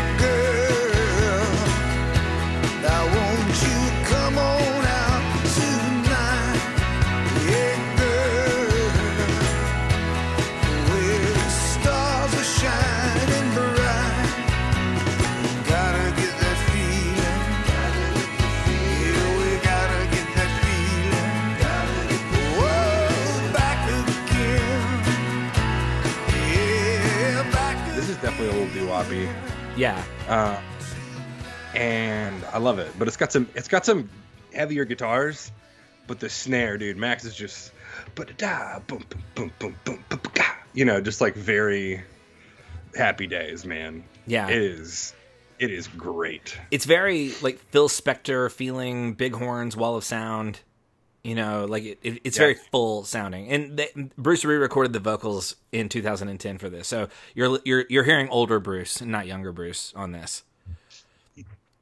[29.04, 29.78] definitely a little doo-woppy.
[29.78, 30.04] Yeah.
[30.28, 30.62] uh,
[31.76, 32.92] and I love it.
[32.98, 34.10] But it's got some it's got some
[34.54, 35.52] heavier guitars,
[36.08, 37.72] but the snare, dude, Max is just
[38.16, 40.44] ba-da-da, boom, boom, boom, boom, boom, boom, boom, ga.
[40.74, 42.02] you know, just like very
[42.96, 44.04] happy days, man.
[44.26, 44.48] Yeah.
[44.50, 45.14] It is
[45.60, 46.58] it is great.
[46.72, 50.62] it's very like Phil Spector feeling, big horns, wall of sound.
[51.24, 52.44] You know, like it, it, it's Yeah.
[52.44, 53.50] very full sounding.
[53.50, 58.30] And they, Bruce re-recorded the vocals in 2010 for this, so you're you're you're hearing
[58.30, 60.44] older Bruce, not younger Bruce, on this.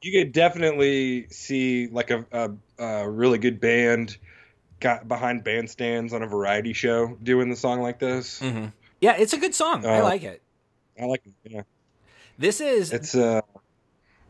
[0.02, 2.52] You could definitely see like a, a,
[2.84, 4.18] a really good band
[4.80, 8.40] got behind bandstands on a variety show doing the song like this.
[8.40, 8.68] hmm
[9.02, 9.86] Yeah, it's a good song.
[9.86, 10.42] I Uh, like it.
[11.00, 11.34] I like it.
[11.44, 11.62] Yeah.
[12.38, 13.42] This is It's uh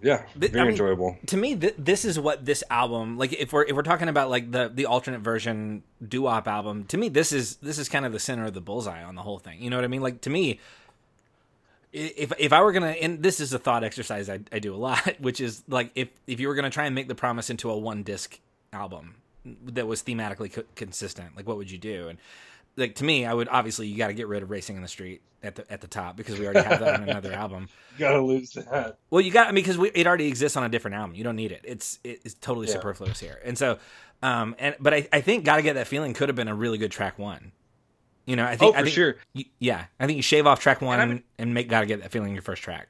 [0.02, 1.18] yeah, very I mean- enjoyable.
[1.28, 4.30] to me th- this is what this album like if we're if we're talking about
[4.30, 8.12] like the the alternate version doo-wop album to me this is this is kind of
[8.12, 9.62] the center of the bullseye on the whole thing.
[9.62, 10.02] You know what i mean?
[10.02, 10.60] Like to me
[11.94, 14.78] if if i were gonna and this is a thought exercise i, I do a
[14.78, 17.72] lot which is like if if you were gonna try and make the promise into
[17.72, 18.40] a one disc
[18.74, 19.16] album
[19.66, 22.10] that was thematically co- consistent like what would you do?
[22.10, 22.20] And
[22.78, 24.88] like to me i would obviously you got to get rid of racing in the
[24.88, 28.00] street at the at the top because we already have that on another album You
[28.00, 28.98] Gotta lose that.
[29.10, 31.16] well, you got I mean because we, it already exists on a different album.
[31.16, 31.62] You don't need it.
[31.64, 32.74] It's it's totally Yeah.
[32.74, 33.40] superfluous here.
[33.44, 33.78] And so,
[34.22, 36.78] um, and but I, I think "Gotta Get That Feeling" could have been a really
[36.78, 37.52] good track one.
[38.26, 39.16] You know, I think Oh, I think, sure.
[39.34, 42.12] you- yeah, I think you shave off track one And and, make "Gotta Get That
[42.12, 42.88] Feeling" your first track.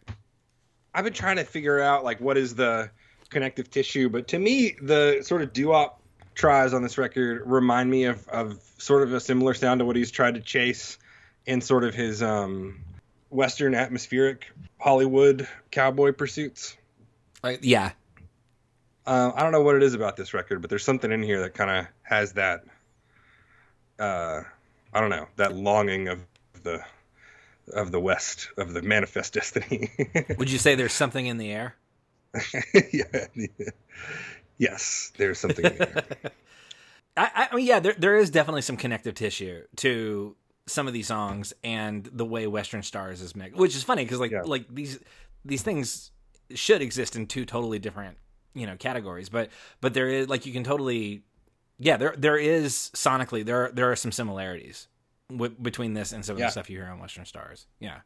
[0.94, 2.90] I've been trying to figure out like what is the
[3.30, 6.02] connective tissue, but to me, the sort of doo-wop
[6.38, 9.96] tries on this record remind me of, of sort of a similar sound to what
[9.96, 11.00] he's tried to chase
[11.48, 12.80] in sort of his um,
[13.30, 14.46] Western atmospheric
[14.80, 16.78] Hollywood cowboy pursuits.
[17.44, 17.92] Like, yeah,
[19.06, 21.42] Uh, I don't know what it is about this record, but there's something in here
[21.42, 22.64] that kind of has that.
[23.98, 24.44] Uh,
[24.94, 26.20] I don't know that longing of
[26.64, 26.84] the
[27.74, 29.92] of the West of the manifest destiny.
[30.38, 31.76] would you say there's something in the air?
[32.74, 33.48] yeah, yeah.
[34.58, 36.04] Yes, there's something there.
[37.18, 40.36] I, I mean, yeah, there there is definitely some connective tissue to
[40.68, 44.20] some of these songs and the way Western Stars is mixed, which is funny because
[44.20, 44.42] like Yeah.
[44.44, 45.00] like these
[45.46, 46.12] these things
[46.54, 48.18] should exist in two totally different
[48.54, 49.50] you know categories, but
[49.82, 51.24] but there is like you can totally
[51.80, 54.88] yeah there there is sonically there are, there are some similarities
[55.30, 56.48] w- between this and some of Yeah.
[56.48, 57.66] the stuff you hear on Western Stars.
[57.80, 58.00] Yeah,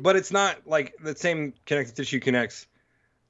[0.00, 2.66] But it's not like the same connective tissue connects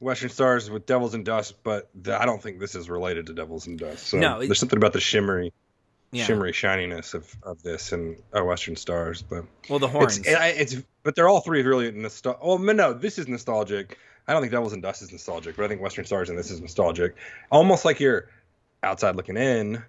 [0.01, 3.33] Western Stars with Devils and Dust, but the, I don't think this is related to
[3.33, 4.07] Devils and Dust.
[4.09, 5.53] So No, it- there's something about the shimmery,
[6.13, 6.25] yeah.
[6.25, 10.19] shimmery shininess of, of this and uh, Western Stars, but Well, the horns.
[10.19, 12.41] it's, I- it's but they're all three really nostalgic.
[12.43, 13.97] Oh no, this is nostalgic.
[14.29, 16.51] I don't think Devils and Dust is nostalgic, but I think Western Stars and this
[16.51, 17.15] is nostalgic.
[17.51, 18.29] Almost like you're
[18.83, 19.83] outside looking in,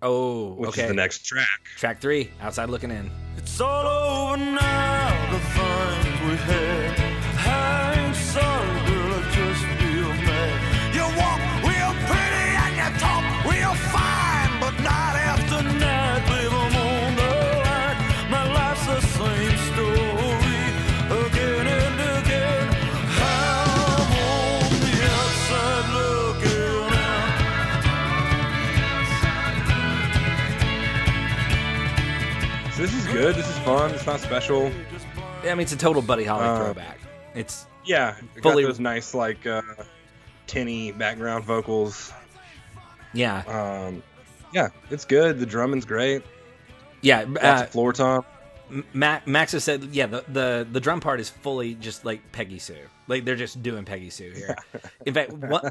[0.00, 0.82] oh, which okay.
[0.82, 1.46] is the next track.
[1.76, 3.10] Track three, outside looking in.
[3.36, 3.84] It's all
[4.32, 6.83] over now, the things we had.
[33.14, 33.34] Good.
[33.36, 33.92] This is fun.
[33.92, 34.70] It's not special.
[35.44, 36.98] Yeah, I mean, it's a total Buddy Holly Uh, throwback.
[37.34, 39.60] It's Yeah, it Fully- got those nice like uh,
[40.46, 42.12] tinny background vocals.
[43.12, 44.02] yeah, Um,
[44.52, 45.38] yeah, it's good.
[45.38, 46.22] The drumming's great.
[47.02, 47.24] yeah.
[47.40, 48.24] Uh, floor tom.
[48.92, 52.58] Ma- Max has said, yeah, the, the the drum part is fully just like Peggy
[52.58, 52.76] Sue.
[53.06, 54.56] Like they're just doing Peggy Sue here.
[55.06, 55.70] In fact, one,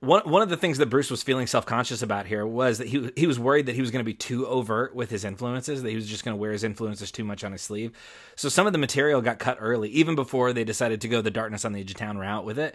[0.00, 2.88] one one of the things that Bruce was feeling self conscious about here was that
[2.88, 5.82] he he was worried that he was going to be too overt with his influences.
[5.82, 7.92] That he was just going to wear his influences too much on his sleeve.
[8.36, 11.30] So some of the material got cut early, even before they decided to go the
[11.30, 12.74] Darkness on the Edge of Town route with it.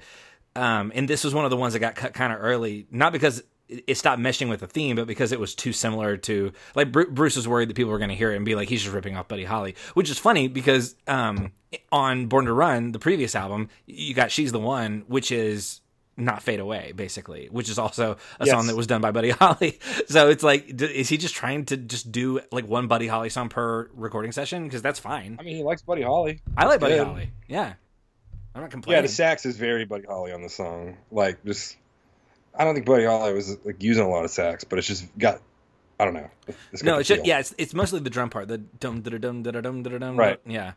[0.56, 3.14] Um, and this was one of the ones that got cut kind of early, not
[3.14, 6.92] because it stopped meshing with the theme, but because it was too similar to like
[6.92, 8.82] Bru- Bruce was worried that people were going to hear it and be like, he's
[8.82, 11.52] just ripping off Buddy Holly, which is funny because um,
[11.92, 15.82] on Born to Run, the previous album, you got She's the One, which is
[16.18, 18.54] not fade away basically which is also a Yes.
[18.54, 21.64] song that was done by buddy holly so it's like d- is he just trying
[21.68, 25.44] to just do like one buddy holly song per recording session because that's fine I
[25.44, 26.42] mean, he likes Buddy Holly.
[26.58, 27.08] i like buddy good.
[27.08, 27.72] holly yeah
[28.54, 30.98] i'm not complaining Yeah, the sax is very Buddy Holly on the song.
[31.10, 31.78] Like, just
[32.56, 35.06] I don't think Buddy Holly was like using a lot of sax, but it's just
[35.18, 35.42] got
[36.00, 36.30] I don't know.
[36.72, 39.44] It's no it's just, yeah it's, it's mostly the drum part the dum da dum
[39.44, 40.40] da dum da dum Right.
[40.46, 40.74] yeah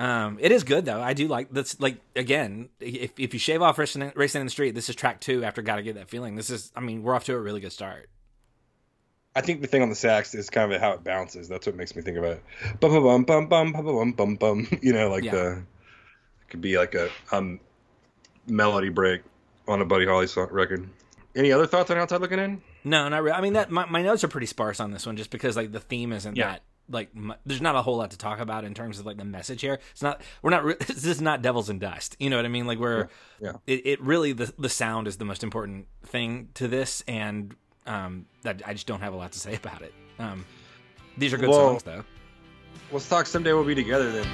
[0.00, 3.60] um it is good though i do like that's like again if, if you shave
[3.62, 6.34] off racing, racing in the street this is track two after gotta get that feeling
[6.34, 8.08] this is i mean we're off to a really good start
[9.34, 11.48] I think the thing on the sax is kind of how it bounces.
[11.48, 12.42] That's what makes me think about it.
[12.80, 14.68] Bum bum bum bum bum bum bum bum.
[14.82, 15.30] You know, like Yeah.
[15.32, 17.58] the it could be like a um
[18.46, 19.22] melody break
[19.68, 20.88] on a Buddy Holly song, record.
[21.34, 22.60] Any other thoughts on outside looking in?
[22.84, 23.36] No, not really.
[23.36, 25.72] I mean, that my, my notes are pretty sparse on this one, just because like
[25.72, 26.50] the theme isn't Yeah.
[26.52, 29.16] that like mu- there's not a whole lot to talk about in terms of like
[29.16, 29.78] the message here.
[29.92, 32.16] It's not we're not re- this is not devils and dust.
[32.18, 32.66] You know what I mean?
[32.66, 33.08] Like we're
[33.40, 33.52] Yeah.
[33.66, 37.54] It, it really the the sound is the most important thing to this, and
[37.86, 39.94] um that I just don't have a lot to say about it.
[40.18, 40.44] Um,
[41.16, 42.04] these are good Well- songs though.
[42.90, 44.26] Let's talk someday we'll be together then.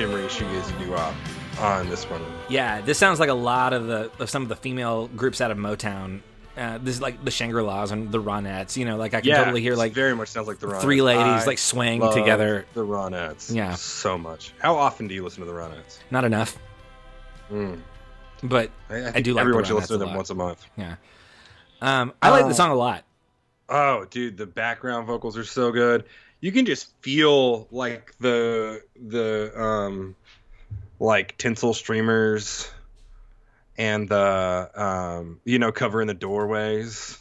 [0.00, 1.14] Shimmery shoegaze doo wop
[1.60, 2.22] on this one.
[2.48, 5.50] Yeah, this sounds like a lot of the of some of the female groups out
[5.50, 6.20] of Motown.
[6.56, 8.76] Uh, this is like the Shangri La's and the Ronettes.
[8.78, 10.80] You know, like I can totally hear like very much sounds like the Ronettes.
[10.80, 12.64] three ladies I like swaying together.
[12.72, 13.74] The Ronettes, Yeah.
[13.74, 14.52] so much.
[14.58, 15.98] How often do you listen to the Ronettes?
[16.10, 16.56] Not enough,
[17.52, 17.80] Mm.
[18.42, 20.64] but I, I, I do like everyone should listen to them once a month.
[20.78, 20.96] Yeah.
[21.82, 23.04] Um, I like Uh, the song a lot.
[23.70, 26.04] Oh, dude, the background vocals are so good.
[26.40, 30.16] You can just feel like the the um
[30.98, 32.70] like tinsel streamers
[33.78, 37.16] and the um you know covering the doorways.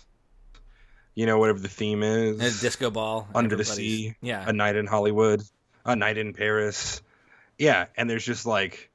[1.16, 2.40] You know whatever the theme is.
[2.40, 3.28] And a disco ball.
[3.36, 4.44] Under the Sea, Yeah.
[4.48, 5.44] a night in Hollywood,
[5.86, 7.02] a night in Paris.
[7.58, 8.90] Yeah, and there's just like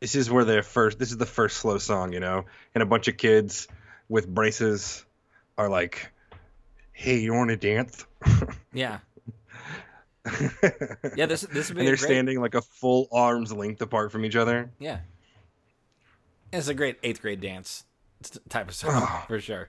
[0.00, 0.98] this is where they're first.
[0.98, 3.66] This is the first slow song, you know, and a bunch of kids
[4.08, 5.04] with braces
[5.56, 6.12] are like,
[7.02, 8.06] "Hey, you want to dance?"
[8.72, 8.98] yeah.
[11.16, 14.12] Yeah, this this would be and they're great, standing like a full arm's length apart
[14.12, 14.70] from each other.
[14.78, 15.00] Yeah.
[16.52, 17.84] It's a great eighth grade dance
[18.48, 19.24] type of song Oh.
[19.26, 19.68] for sure.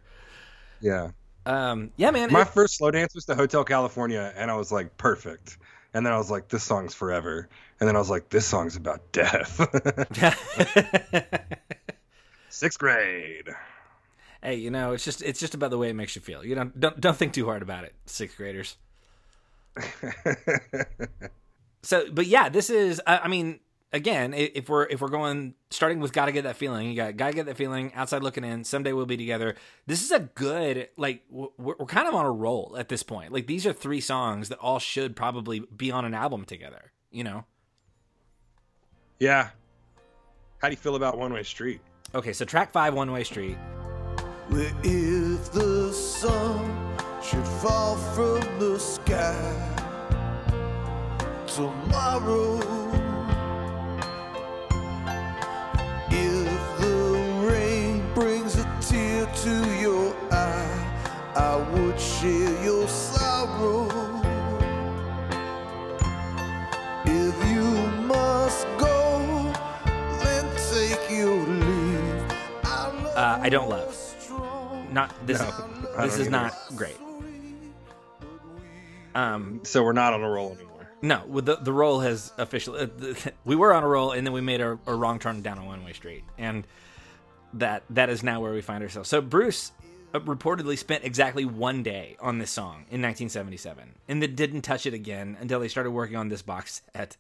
[0.79, 1.09] Yeah,
[1.47, 2.31] Um, yeah, man.
[2.31, 5.57] my it- first slow dance was to Hotel California, and I was like, perfect.
[5.95, 7.47] And then I was like, this song's forever.
[7.79, 9.59] And then I was like, this song's about death.
[12.49, 13.49] Sixth grade.
[14.43, 16.43] Hey, you know, it's just it's just about the way it makes you feel.
[16.45, 18.77] You don't don't don't think too hard about it, sixth graders.
[21.83, 23.01] So, but yeah, this is.
[23.05, 23.59] I I mean,
[23.91, 27.33] again, if we're if we're going starting with "Gotta Get That Feeling," you got "Gotta
[27.33, 31.23] Get That Feeling," "Outside Looking In," "Someday We'll Be Together." This is a good like
[31.29, 33.33] we're, we're kind of on a roll at this point.
[33.33, 36.93] Like these are three songs that all should probably be on an album together.
[37.11, 37.45] You know.
[39.19, 39.49] yeah.
[40.59, 41.81] How do you feel about One Way Street?
[42.15, 43.57] Okay, so track five, "One Way Street."
[44.49, 49.35] Where if the sun should fall from the sky
[51.47, 52.59] tomorrow,
[56.09, 63.87] if the rain brings a tear to your eye, I would share your sorrow.
[67.05, 67.71] If you
[68.05, 69.51] must go,
[70.21, 72.31] then take your leave.
[73.15, 74.02] Uh, I don't love.
[74.93, 75.39] Not this.
[75.39, 75.51] No,
[76.01, 76.29] this is either.
[76.29, 76.97] not great.
[79.15, 80.89] Um, So we're not on a roll anymore.
[81.01, 82.81] No, the the roll has officially.
[82.81, 85.41] Uh, the, we were on a roll, and then we made a, a wrong turn
[85.41, 86.65] down a one way street, and
[87.53, 89.09] that that is now where we find ourselves.
[89.09, 89.71] So Bruce
[90.13, 94.85] uh, reportedly spent exactly one day on this song in 1977, and then didn't touch
[94.85, 97.17] it again until they started working on this box set,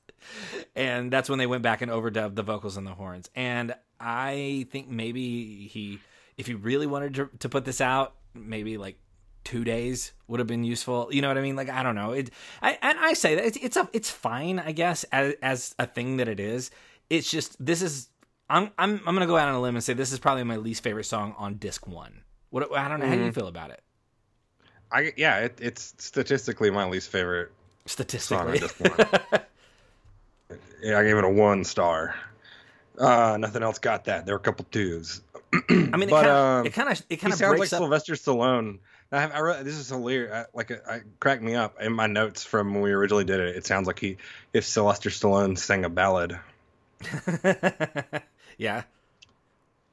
[0.75, 3.29] and that's when they went back and overdubbed the vocals and the horns.
[3.35, 5.99] And I think maybe he,
[6.37, 8.97] if you really wanted to, to put this out, maybe like
[9.43, 11.09] two days would have been useful.
[11.11, 11.55] You know what I mean?
[11.55, 12.11] Like I don't know.
[12.13, 12.31] It
[12.61, 15.85] I and I say that it's it's a it's fine, I guess, as as a
[15.85, 16.71] thing that it is.
[17.09, 18.09] It's just this is
[18.49, 20.57] I'm I'm I'm gonna go out on a limb and say this is probably my
[20.57, 22.21] least favorite song on disc one.
[22.49, 23.07] What I don't know.
[23.07, 23.81] How do you feel about it?
[24.91, 27.51] I yeah, it, it's statistically my least favorite
[27.85, 29.41] song on Statistically, this one.
[30.83, 32.15] yeah, I gave it a one star.
[32.97, 34.25] Uh, nothing else got that.
[34.25, 35.21] There were a couple twos.
[35.69, 37.73] I mean, it kind of um, it kind of it He kind of sounds like
[37.73, 37.79] up.
[37.79, 38.79] Sylvester Stallone.
[39.11, 40.33] I have, I wrote, this is hilarious.
[40.33, 43.55] I, like, I cracked me up in my notes from when we originally did it.
[43.55, 44.17] It sounds like he,
[44.53, 46.39] if Sylvester Stallone sang a ballad.
[48.57, 48.83] yeah.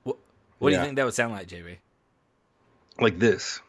[0.04, 0.16] What,
[0.58, 1.76] what do you think that would sound like, JB?
[3.00, 3.60] like this.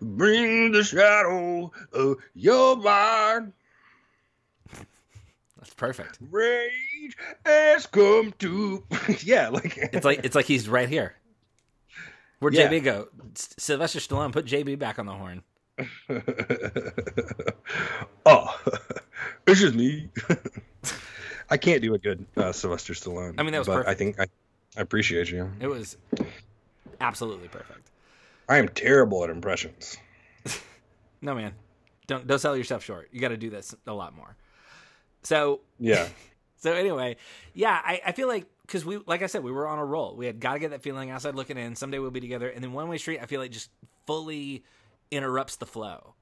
[0.00, 3.52] Bring the shadow of your mind.
[5.62, 6.18] That's perfect.
[6.32, 8.82] Rage has come to.
[9.22, 11.14] yeah, like It's like it's like he's right here.
[12.40, 12.68] Where'd Yeah.
[12.68, 13.08] JB go?
[13.34, 15.44] Sylvester Stallone, put JB back on the horn.
[18.26, 18.60] oh,
[19.46, 20.08] it's just me.
[21.48, 23.34] I can't do a good uh, Sylvester Stallone.
[23.38, 24.26] I mean, that was but I think I,
[24.76, 25.48] I appreciate you.
[25.60, 25.96] It was
[27.00, 27.88] absolutely perfect.
[28.48, 29.96] I am terrible at impressions.
[31.20, 31.54] No man,
[32.08, 33.10] don't don't sell yourself short.
[33.12, 34.34] You got to do this a lot more.
[35.22, 36.08] So Yeah.
[36.58, 37.16] so anyway,
[37.54, 40.16] yeah, I, I feel like because we like I said we were on a roll.
[40.16, 41.76] We had got to get that feeling outside looking in.
[41.76, 43.20] Someday we'll be together, and then one way street.
[43.22, 43.70] I feel like just
[44.06, 44.64] fully
[45.10, 46.14] interrupts the flow.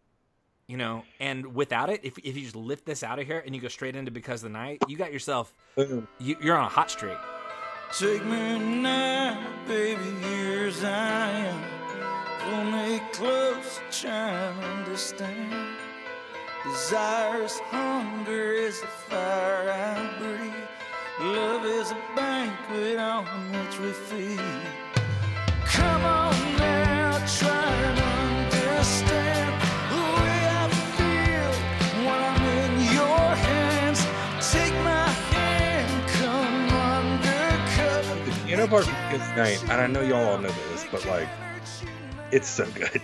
[0.67, 3.55] You know, and without it, if if you just lift this out of here and
[3.55, 6.07] you go straight into because of the night, you got yourself Boom.
[6.21, 7.19] you, you're on a hot streak.
[7.93, 11.81] Take me now, baby, here as I am.
[12.39, 15.77] Pull me close, try and understand.
[16.63, 20.53] Desire is hunger, is the fire I breathe.
[21.19, 24.41] Love is a banquet on which we feed.
[25.65, 29.53] Come on now, try and understand
[29.89, 31.53] the way I feel
[32.05, 34.01] when I'm in your hands.
[34.53, 38.15] Take my hand, come undercover.
[38.31, 41.29] The piano part is nice, and I know y'all all know this, but like,
[42.33, 43.03] it's so good.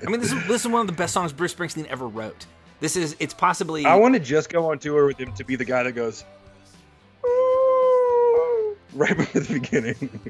[0.06, 2.46] I mean, this is this is one of the best songs Bruce Springsteen ever wrote.
[2.80, 5.56] This is it's possibly I want to just go on tour with him to be
[5.56, 6.24] the guy that goes
[7.24, 10.20] "Ooh," right before the beginning.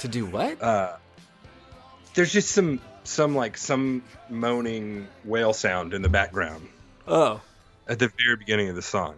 [0.00, 0.60] to do what?
[0.62, 0.96] uh,
[2.14, 6.68] there's just some some like some moaning whale sound in the background
[7.06, 7.40] oh,
[7.86, 9.14] at the very beginning of the song.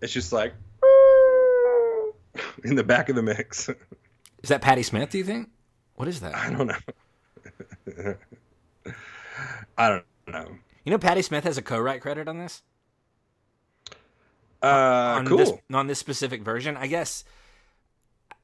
[0.00, 0.52] It's just like
[2.64, 3.70] in the back of the mix.
[4.44, 5.08] is that Patti Smith?
[5.08, 5.48] Do you think?
[5.94, 6.34] What is that?
[6.34, 8.14] I don't know.
[9.78, 10.48] I don't know.
[10.84, 12.62] You know, Patti Smith has a co-write credit on this.
[14.62, 15.38] Uh, on cool.
[15.38, 16.76] this on this specific version.
[16.76, 17.24] I guess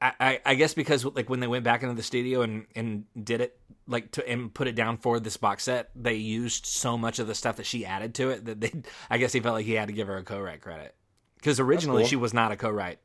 [0.01, 3.05] I, I, I guess because like when they went back into the studio and, and
[3.23, 6.97] did it like to and put it down for this box set, they used so
[6.97, 8.73] much of the stuff that she added to it that they
[9.11, 10.95] I guess he felt like he had to give her a co-write credit
[11.35, 12.09] because originally cool.
[12.09, 12.97] she was not a co-write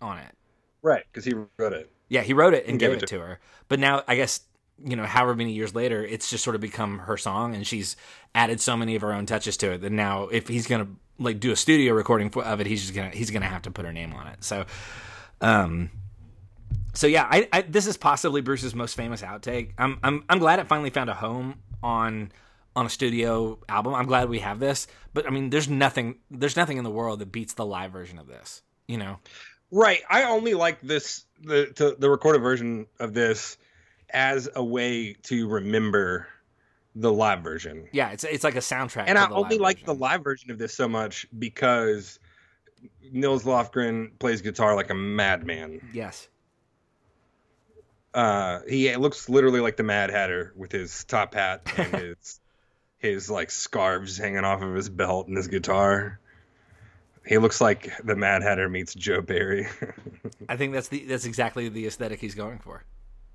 [0.00, 0.34] on it.
[0.80, 1.90] Right, because he wrote it.
[2.08, 4.16] Yeah, he wrote it and And gave gave it it to her, but now I
[4.16, 4.40] guess
[4.84, 7.96] you know, however many years later, it's just sort of become her song, and she's
[8.34, 10.88] added so many of her own touches to it that now, if he's gonna
[11.18, 13.70] like do a studio recording for, of it, he's just gonna he's gonna have to
[13.70, 14.44] put her name on it.
[14.44, 14.66] So,
[15.40, 15.90] um,
[16.94, 19.72] so yeah, I, I this is possibly Bruce's most famous outtake.
[19.78, 22.30] I'm I'm I'm glad it finally found a home on
[22.76, 23.94] on a studio album.
[23.94, 27.18] I'm glad we have this, but I mean, there's nothing there's nothing in the world
[27.18, 28.62] that beats the live version of this.
[28.86, 29.18] You know,
[29.70, 30.00] Right.
[30.08, 33.58] I only like this the to, the recorded version of this
[34.10, 36.26] as a way to remember
[36.94, 37.88] the live version.
[37.92, 39.04] yeah, it's it's like a soundtrack.
[39.06, 39.86] And I only like version.
[39.86, 42.18] the live version of this so much because
[43.12, 45.80] Nils Lofgren plays guitar like a madman.
[45.92, 46.28] Yes.
[48.14, 52.40] Uh, he looks literally like the Mad Hatter with his top hat and his
[52.98, 56.18] his like scarves hanging off of his belt and his guitar.
[57.28, 59.66] He looks like the Mad Hatter meets Joe Perry.
[60.48, 62.84] I think that's the that's exactly the aesthetic he's going for.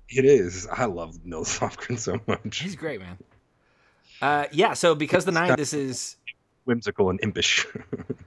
[0.08, 0.66] it is.
[0.70, 2.58] I love Nils Lofgren so much.
[2.58, 3.18] He's great, man.
[4.20, 4.74] Uh, yeah.
[4.74, 6.16] So because the night, this is
[6.64, 7.66] Whimsical and impish.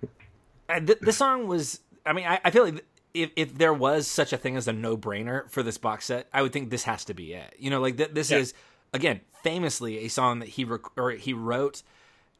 [0.69, 1.81] uh, th- this song was.
[2.05, 4.73] I mean, I, I feel like if if there was such a thing as a
[4.73, 7.55] no brainer for this box set, I would think this has to be it.
[7.59, 8.37] You know, like th- this Yeah.
[8.37, 8.53] is
[8.93, 11.83] again famously a song that he rec- or he wrote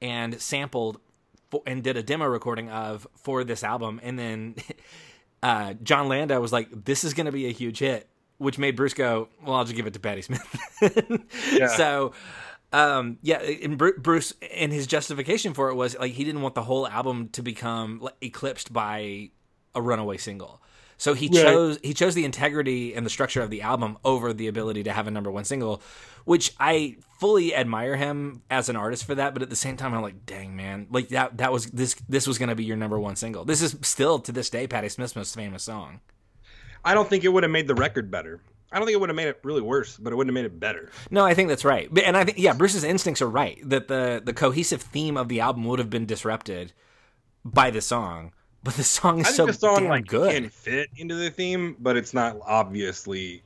[0.02, 1.00] and sampled
[1.50, 4.56] for, and did a demo recording of for this album, and then
[5.44, 8.76] uh, Jon Landau was like, "This is going to be a huge hit," which made
[8.76, 10.44] Bruce go, "Well, I'll just give it to Patti Smith."
[11.52, 11.68] Yeah.
[11.68, 12.14] So,
[12.72, 16.54] um, yeah, and Bru- Bruce and his justification for it was like he didn't want
[16.54, 19.32] the whole album to become like, eclipsed by
[19.74, 20.62] a runaway single.
[20.98, 21.44] So he Right.
[21.44, 24.92] chose he chose the integrity and the structure of the album over the ability to
[24.92, 25.82] have a number one single,
[26.26, 29.34] which I fully admire him as an artist for that.
[29.34, 32.26] But at the same time, I'm like, dang man, like that that was this this
[32.28, 33.46] was going to be your number one single.
[33.46, 36.00] This is still to this day Patti Smith's most famous song.
[36.84, 38.42] I don't think it would have made the record better.
[38.72, 40.52] I don't think it would have made it really worse, but it wouldn't have made
[40.52, 40.92] it better.
[41.10, 41.90] No, I think that's right.
[42.04, 45.42] And I think yeah, Bruce's instincts are right that the the cohesive theme of the
[45.42, 46.74] album would have been disrupted
[47.46, 48.34] by the song.
[48.64, 50.34] But the song is I so the song damn like good.
[50.34, 53.44] can fit into the theme, but it's not obviously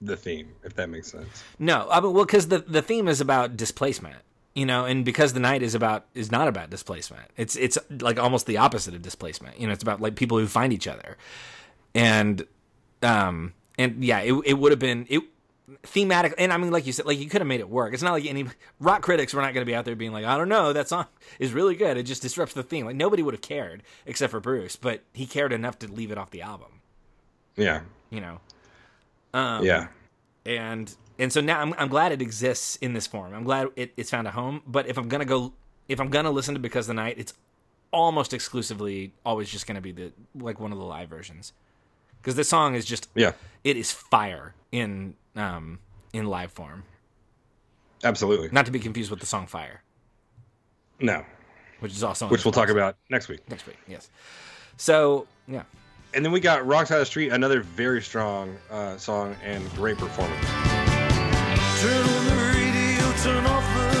[0.00, 1.42] the theme, if that makes sense.
[1.58, 4.22] No, I mean, well, because the the theme is about displacement,
[4.54, 7.28] you know, and because the night is about is not about displacement.
[7.36, 9.58] It's it's like almost the opposite of displacement.
[9.60, 11.16] You know, it's about like people who find each other,
[11.94, 12.46] and
[13.02, 15.22] um and yeah, it it would have been it
[15.82, 17.94] thematic and I mean like you said like you could have made it work.
[17.94, 18.46] It's not like any
[18.78, 20.88] rock critics were not going to be out there being like I don't know that
[20.88, 21.06] song
[21.38, 21.96] is really good.
[21.96, 22.86] It just disrupts the theme.
[22.86, 26.18] Like nobody would have cared except for Bruce, but he cared enough to leave it
[26.18, 26.80] off the album.
[27.56, 28.40] Yeah, You know.
[29.32, 29.88] Um, yeah,
[30.44, 33.34] and and so now I'm, I'm glad it exists in this form.
[33.34, 34.62] I'm glad it, it's found a home.
[34.66, 35.52] But if I'm gonna go,
[35.88, 37.34] if I'm gonna listen to Because the Night, it's
[37.92, 41.52] almost exclusively always just gonna be the like one of the live versions
[42.20, 43.32] because this song is just yeah,
[43.64, 45.78] it is fire in um
[46.12, 46.82] in live form.
[48.04, 48.48] absolutely.
[48.52, 49.82] Not to be confused with the song Fire,
[51.00, 51.24] No,
[51.80, 53.48] which is also which we'll talk about next week.
[53.48, 53.76] next week.
[53.86, 54.10] Yes.
[54.76, 55.62] So yeah,
[56.14, 59.68] And then we got Wrong Side of the Street, another very strong uh, song and
[59.74, 60.46] great performance.
[61.80, 63.99] Turn on the radio, turn off the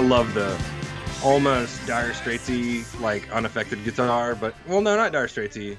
[0.00, 0.58] I love the
[1.22, 5.76] almost Dire Straitsy, like unaffected guitar, but well, no, not Dire Straitsy.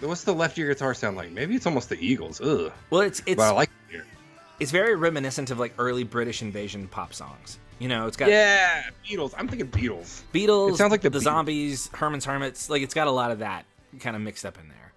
[0.00, 1.30] What's the left ear guitar sound like?
[1.30, 2.40] Maybe it's almost the Eagles.
[2.40, 2.72] Ugh.
[2.88, 4.00] well it's it's but I like it
[4.60, 7.58] it's very reminiscent of like early British invasion pop songs.
[7.80, 9.34] You know, it's got Yeah, Beatles.
[9.36, 10.22] I'm thinking Beatles.
[10.32, 11.22] Beatles, It sounds like the the Beatles.
[11.24, 12.70] zombies, Herman's Hermits.
[12.70, 13.66] Like it's got a lot of that
[14.00, 14.92] kind of mixed up in there.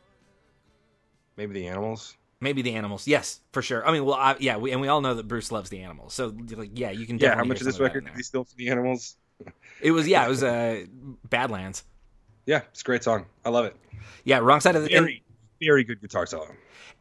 [1.36, 2.16] Maybe the Animals.
[2.42, 3.88] Maybe the animals, yes, for sure.
[3.88, 6.14] I mean, well, I, yeah, we, and we all know that Bruce loves the animals.
[6.14, 7.20] So, like, yeah, you can.
[7.20, 9.16] Yeah, how much of this record did he steal from the Animals?
[9.80, 10.86] It was, yeah, it was uh,
[11.30, 11.84] Badlands.
[12.48, 13.28] Yeah, it's a great song.
[13.46, 13.76] I love it.
[14.24, 14.94] Yeah, wrong side of the.
[14.94, 15.24] And, Very,
[15.62, 16.48] very good guitar solo.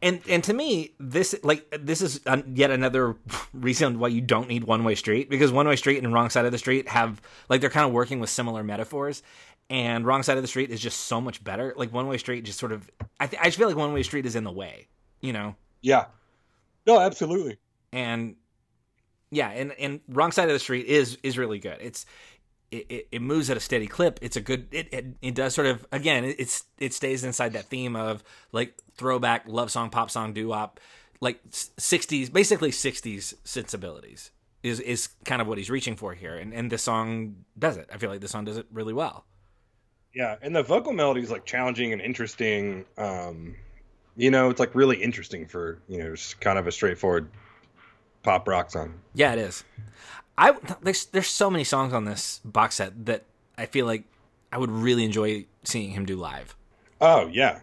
[0.03, 2.21] and and to me, this like this is
[2.53, 3.15] yet another
[3.53, 6.45] reason why you don't need one way street because one way street and wrong side
[6.45, 7.19] of the street have
[7.49, 9.23] like they're kind of working with similar metaphors.
[9.71, 11.73] And wrong side of the street is just so much better.
[11.77, 12.87] Like one way street, just sort of.
[13.19, 14.87] I th- I just feel like one way street is in the way.
[15.21, 15.55] You know.
[15.81, 16.05] Yeah.
[16.85, 17.57] No, absolutely.
[17.93, 18.35] and
[19.29, 22.05] yeah and and wrong side of the street is is really good it's
[22.69, 25.67] it, it, moves at a steady clip it's a good it, it, it does sort
[25.67, 30.09] of again it, it's it stays inside that theme of like throwback love song pop
[30.09, 30.79] song doo-wop
[31.21, 34.31] like 60s basically 60s sensibilities
[34.63, 37.89] is is kind of what he's reaching for here, and and this song does it.
[37.93, 39.25] I feel like this song does it really well.
[40.13, 42.85] Yeah, and the vocal melody is like challenging and interesting.
[42.97, 43.55] Um,
[44.17, 47.29] you know, it's like really interesting for you know just kind of a straightforward
[48.23, 48.93] pop rock song.
[49.13, 49.63] Yeah, it is.
[50.37, 53.23] I there's there's so many songs on this box set that
[53.57, 54.03] I feel like
[54.51, 56.55] I would really enjoy seeing him do live.
[56.99, 57.59] Oh yeah,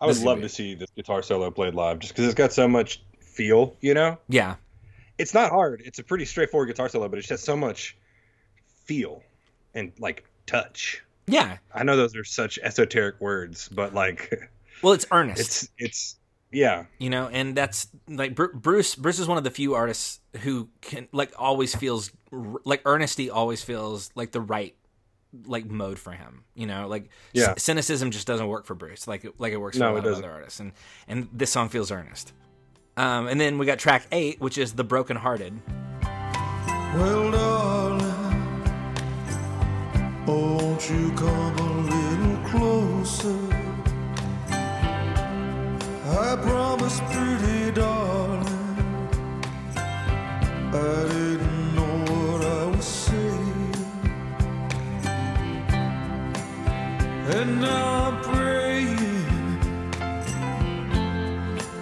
[0.00, 2.26] I would This would love be- to see this guitar solo played live, just because
[2.26, 3.76] it's got so much feel.
[3.80, 4.56] You know, Yeah,
[5.18, 5.82] it's not hard.
[5.84, 7.96] It's a pretty straightforward guitar solo, but it's just so much
[8.84, 9.22] feel
[9.74, 11.02] and like touch.
[11.26, 11.58] yeah.
[11.74, 14.50] I know those are such esoteric words, but like
[14.82, 15.40] Well, it's earnest.
[15.40, 16.16] it's it's
[16.52, 16.84] yeah.
[16.98, 21.08] you know and that's like bruce bruce is one of the few artists who can
[21.12, 24.74] like always feels like earnesty always feels like the right
[25.44, 27.48] like mode for him you know like Yeah.
[27.54, 30.06] c- cynicism just doesn't work for bruce like like it works for No, a lot
[30.06, 30.72] of other artists and
[31.08, 32.32] and this song feels earnest
[32.96, 35.52] um and then we got track eight which is the broken hearted
[36.94, 38.64] Well, darling,
[40.26, 41.75] won't you come a
[46.18, 48.46] I promise, pretty darling,
[50.56, 53.74] I didn't know what I was saying.
[57.28, 58.96] And now I'm praying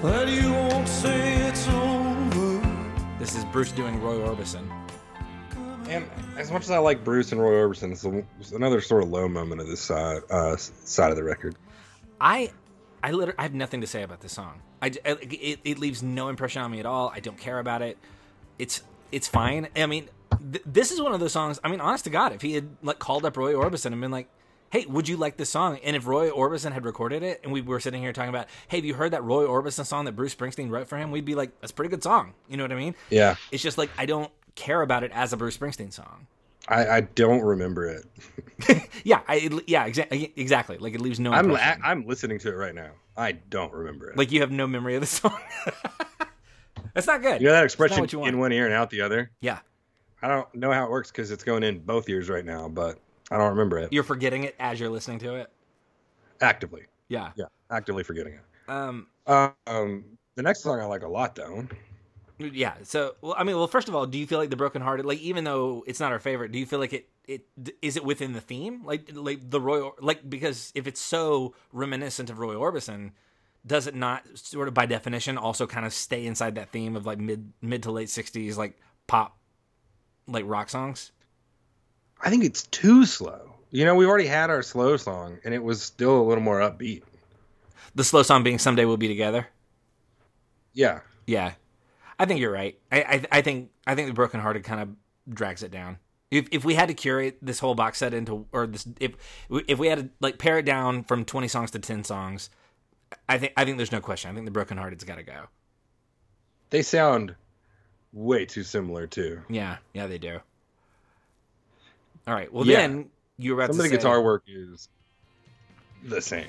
[0.03, 2.61] that you won't say it's over.
[3.21, 4.69] this is bruce doing roy orbison
[5.89, 8.05] And as much as I like Bruce and Roy Orbison, it's,
[8.41, 11.55] it's another sort of low moment of this side uh, side of the record.
[12.21, 12.51] I,
[13.05, 14.63] I literally, I have nothing to say about this song.
[14.81, 17.13] I, it, it leaves no impression on me at all.
[17.15, 17.99] I don't care about it.
[18.59, 18.83] It's,
[19.13, 19.69] it's fine.
[19.77, 20.09] I mean,
[20.53, 21.61] th- this is one of those songs.
[21.63, 24.11] I mean, honest to God, if he had like called up Roy Orbison and been
[24.11, 24.29] like,
[24.71, 27.61] "Hey, would you like this song?" and if Roy Orbison had recorded it, and we
[27.61, 30.35] were sitting here talking about, "Hey, have you heard that Roy Orbison song that Bruce
[30.35, 32.73] Springsteen wrote for him?" We'd be like, "That's a pretty good song." You know what
[32.73, 32.95] I mean?
[33.11, 36.27] Yeah, It's just like I don't care about it as a Bruce Springsteen song.
[36.69, 38.07] I, I don't remember it.
[39.05, 40.79] Yeah, I, yeah, exa- exactly.
[40.79, 41.31] Like it leaves no.
[41.33, 41.55] I'm.
[41.55, 42.93] I, I'm listening to it right now.
[43.19, 44.17] I don't remember it.
[44.17, 45.39] Like you have no memory of the song.
[46.95, 47.41] That's not good.
[47.41, 48.33] you know that expression what you want.
[48.33, 49.31] in one ear and out the other.
[49.41, 49.59] Yeah,
[50.23, 52.99] I don't know how it works because it's going in both ears right now, but
[53.31, 55.51] I don't remember it you're forgetting it as you're listening to it.
[56.41, 56.85] actively.
[57.09, 57.33] Yeah.
[57.37, 58.71] Yeah, actively forgetting it.
[58.71, 59.09] Um.
[59.27, 60.05] Um,
[60.37, 61.67] the next song I like a lot though.
[62.39, 62.75] Yeah.
[62.83, 65.07] So, well, I mean, well, first of all, do you feel like the Broken Hearted,
[65.07, 67.47] like, even though it's not our favorite, do you feel like it, it
[67.81, 71.55] is it within the theme, like, like the Roy, Or- like, because if it's so
[71.73, 73.13] reminiscent of Roy Orbison,
[73.67, 77.07] does it not sort of by definition also kind of stay inside that theme of
[77.07, 78.77] like mid mid to late '60s like
[79.07, 79.39] pop,
[80.27, 81.13] like rock songs?
[82.21, 83.55] I think it's too slow.
[83.71, 86.61] You know, we already had our slow song, and it was still a little more
[86.61, 87.05] upbeat.
[87.95, 89.47] The slow song being "Someday We'll Be Together."
[90.75, 91.53] Yeah, Yeah,
[92.19, 92.79] I think you're right.
[92.93, 95.99] I I, I think I think the Broken Hearted kind of drags it down.
[96.31, 99.13] If if we had to curate this whole box set into or this if
[99.67, 102.51] if we had to like pare it down from 20 songs to 10 songs,
[103.29, 104.31] I think I think there's no question.
[104.31, 105.45] I think the Broken Hearted's got to go.
[106.71, 107.35] they sound
[108.13, 109.43] way too similar too.
[109.49, 110.41] Yeah, yeah, they do.
[112.27, 112.53] All right.
[112.53, 112.79] Well, Yeah.
[112.81, 114.89] then you were about Some of the say, guitar work is
[116.05, 116.47] the same.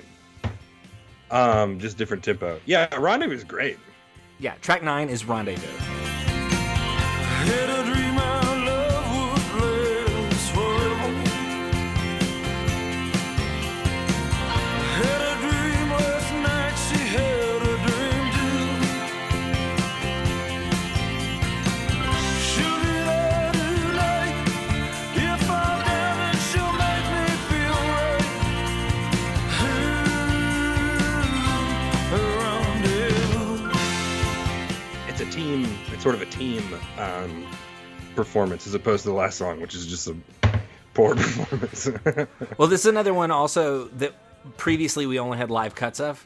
[1.32, 2.60] Um, just different tempo.
[2.66, 3.78] Yeah, Rendezvous is great.
[4.40, 5.85] Yeah, track nine is Rendezvous.
[36.06, 36.62] Sort of a team
[37.00, 37.48] um,
[38.16, 40.16] performance as opposed to the last song, which is just a
[40.94, 41.90] poor performance.
[42.60, 44.14] Well, this is another one also that
[44.56, 46.24] previously we only had live cuts of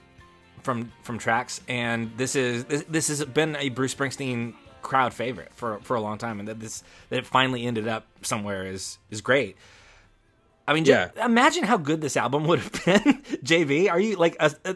[0.64, 5.54] from from tracks, and this is this, this has been a Bruce Springsteen crowd favorite
[5.56, 8.98] for for a long time, and that this that it finally ended up somewhere is
[9.10, 9.56] is great.
[10.68, 11.26] I mean, j- Yeah.
[11.26, 13.02] imagine how good this album would have been,
[13.46, 13.90] JB.
[13.90, 14.76] Are you like, a, a-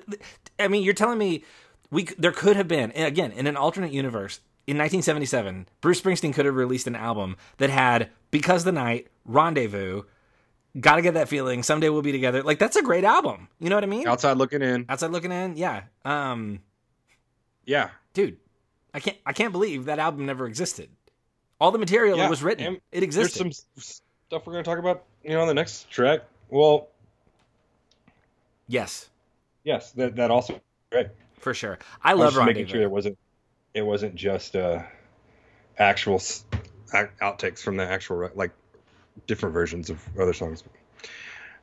[0.60, 1.44] I mean, you're telling me
[1.92, 6.46] we there could have been again in an alternate universe in 1977, Bruce Springsteen could
[6.46, 10.04] have released an album that had "Because the Night," "Rendezvous,"
[10.80, 13.50] "Gotta Get That Feeling," "Someday We'll Be Together." Like that's a great album.
[13.60, 14.08] You know what I mean?
[14.08, 14.86] Outside looking in.
[14.90, 15.84] Outside looking in, yeah.
[16.06, 16.60] Um,
[17.66, 17.90] Yeah.
[18.14, 18.38] dude,
[18.94, 20.90] I can't I can't believe that album never existed.
[21.60, 23.38] All the material Yeah, that was written, it There's existed.
[23.54, 26.22] some stuff we're going to talk about, you know, on the next track.
[26.50, 26.88] Well,
[28.68, 29.10] Yes,
[29.64, 30.60] yes, that that also
[30.92, 31.08] great.
[31.40, 31.78] for sure.
[32.02, 33.18] I I love just making sure it wasn't
[33.74, 34.84] it wasn't just uh,
[35.78, 38.52] actual outtakes from the actual like
[39.28, 40.64] different versions of other songs.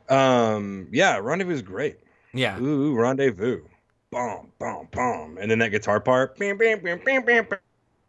[0.08, 1.98] Um, yeah, Rendezvous is great.
[2.32, 2.58] Yeah.
[2.60, 3.62] Ooh, Rendezvous.
[4.10, 7.46] Boom, boom, boom, and then that guitar part, bam, bam, bam, bam, bam,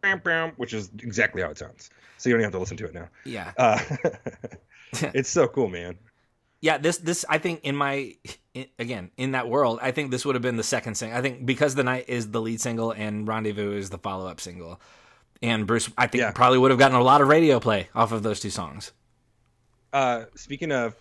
[0.02, 1.90] bam, bam, which is exactly how it sounds.
[2.18, 3.08] So you don't have to listen to it now.
[3.24, 3.52] Yeah.
[3.56, 3.80] Uh,
[5.14, 5.96] it's so cool, man.
[6.60, 8.16] Yeah, this this I think in my
[8.78, 11.44] again in that world i think this would have been the second single i think
[11.46, 14.80] because the night is the lead single and rendezvous is the follow-up single
[15.40, 16.30] and bruce i think yeah.
[16.32, 18.92] probably would have gotten a lot of radio play off of those two songs
[19.92, 20.96] uh, speaking of,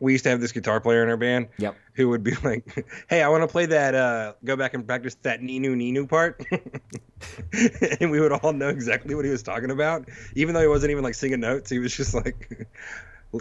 [0.00, 1.48] we used to have this guitar player in our band.
[1.58, 1.76] Yep.
[1.94, 3.94] Who would be like, "Hey, I want to play that.
[3.94, 6.44] Uh, go back and practice that Ninu Ninu part,"
[8.00, 10.90] and we would all know exactly what he was talking about, even though he wasn't
[10.90, 11.70] even like singing notes.
[11.70, 12.66] He was just like,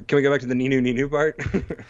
[0.08, 1.40] "Can we go back to the Ninu Ninu part?"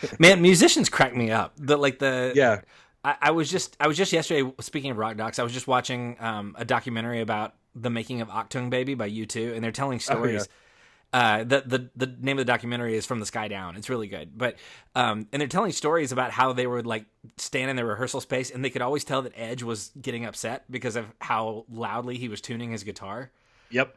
[0.19, 1.53] Man, musicians crack me up.
[1.57, 2.61] The like the yeah.
[3.03, 5.39] I, I was just I was just yesterday speaking of rock docs.
[5.39, 9.55] I was just watching um, a documentary about the making of Achtung Baby by U2,
[9.55, 10.47] and they're telling stories.
[10.47, 13.75] Oh Uh, the, the the name of the documentary is From the Sky Down.
[13.75, 14.55] It's really good, but
[14.95, 17.05] um, and they're telling stories about how they would like
[17.37, 20.63] stand in their rehearsal space, and they could always tell that Edge was getting upset
[20.71, 23.29] because of how loudly he was tuning his guitar,
[23.69, 23.95] Yep.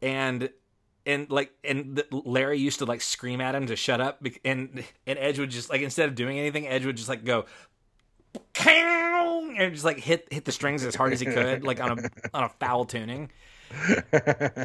[0.00, 0.48] and
[1.06, 5.18] and like and Larry used to like scream at him to shut up, and and
[5.18, 7.46] Edge would just like instead of doing anything, Edge would just like go
[9.58, 12.10] and just like hit hit the strings as hard as he could, like on a
[12.32, 13.30] on a foul tuning.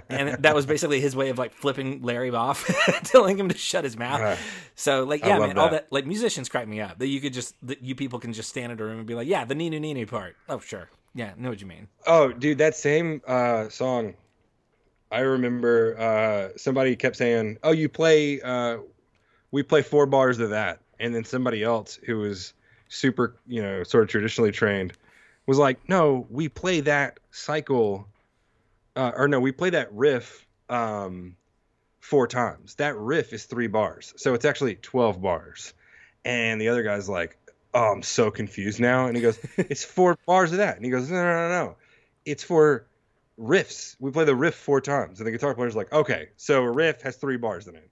[0.10, 2.70] and that was basically his way of like flipping Larry off,
[3.06, 4.22] telling him to shut his mouth.
[4.22, 4.36] Uh,
[4.76, 5.90] so like, yeah, man, all that.
[5.90, 7.00] that like musicians crack me up.
[7.00, 9.16] That you could just that you people can just stand in a room and be
[9.16, 10.36] like, yeah, the Ninu Ninu part.
[10.48, 11.88] Oh sure, yeah, know what you mean.
[12.06, 14.16] Oh, dude, that same uh, song.
[15.12, 18.78] I remember uh, somebody kept saying, "Oh, you play, uh,
[19.52, 22.54] we play four bars of that," and then somebody else who was
[22.90, 24.94] super, you know, sort of traditionally trained,
[25.48, 28.08] was like, "No, we play that cycle,
[28.96, 31.36] uh, or no, we play that riff um,
[32.02, 32.76] four times.
[32.76, 35.74] That riff is three bars, so it's actually twelve bars."
[36.26, 37.38] And the other guy's like,
[37.74, 40.92] "Oh, I'm so confused now," and he goes, "It's four bars of that," and he
[40.92, 41.76] goes, "No, no, no, no,
[42.26, 42.86] it's for."
[43.40, 43.96] Riffs.
[44.00, 45.20] We play the riff four times.
[45.20, 47.90] And the guitar player's like, okay, so a riff has three bars in it.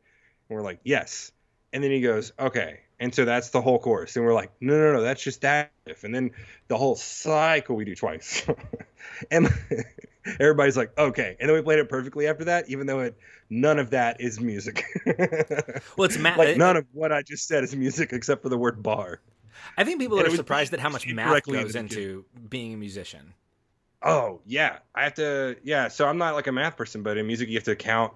[0.49, 1.31] And we're like, yes.
[1.73, 2.81] And then he goes, okay.
[2.99, 4.15] And so that's the whole chorus.
[4.15, 6.03] And we're like, no, no, no, that's just that riff.
[6.03, 6.31] And then
[6.67, 8.45] the whole cycle we do twice.
[9.31, 9.47] and
[10.39, 11.37] everybody's like, okay.
[11.39, 13.17] And then we played it perfectly after that, even though it
[13.49, 14.83] none of that is music.
[15.97, 16.37] Well, it's math.
[16.37, 19.19] like none of what I just said is music except for the word bar.
[19.77, 23.33] I think people and are surprised at how much math goes into being a musician.
[24.03, 25.55] Oh yeah, I have to.
[25.63, 28.13] Yeah, so I'm not like a math person, but in music you have to count.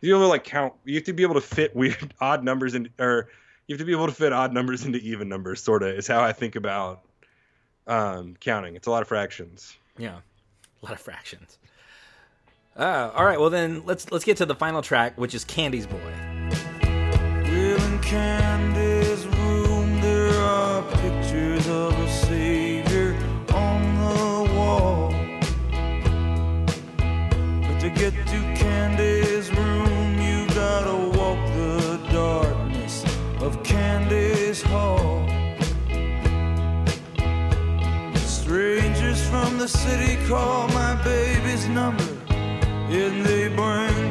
[0.00, 0.74] You have to like count.
[0.84, 3.28] You have to be able to fit weird odd numbers in, or
[3.66, 5.62] you have to be able to fit odd numbers into even numbers.
[5.62, 7.02] Sort of is how I think about
[7.86, 8.76] um, counting.
[8.76, 9.76] It's a lot of fractions.
[9.96, 10.18] Yeah,
[10.82, 11.58] a lot of fractions.
[12.76, 15.86] Uh, all right, well then let's let's get to the final track, which is Candy's
[15.86, 16.12] Boy.
[39.66, 43.48] The city call my baby's number, and they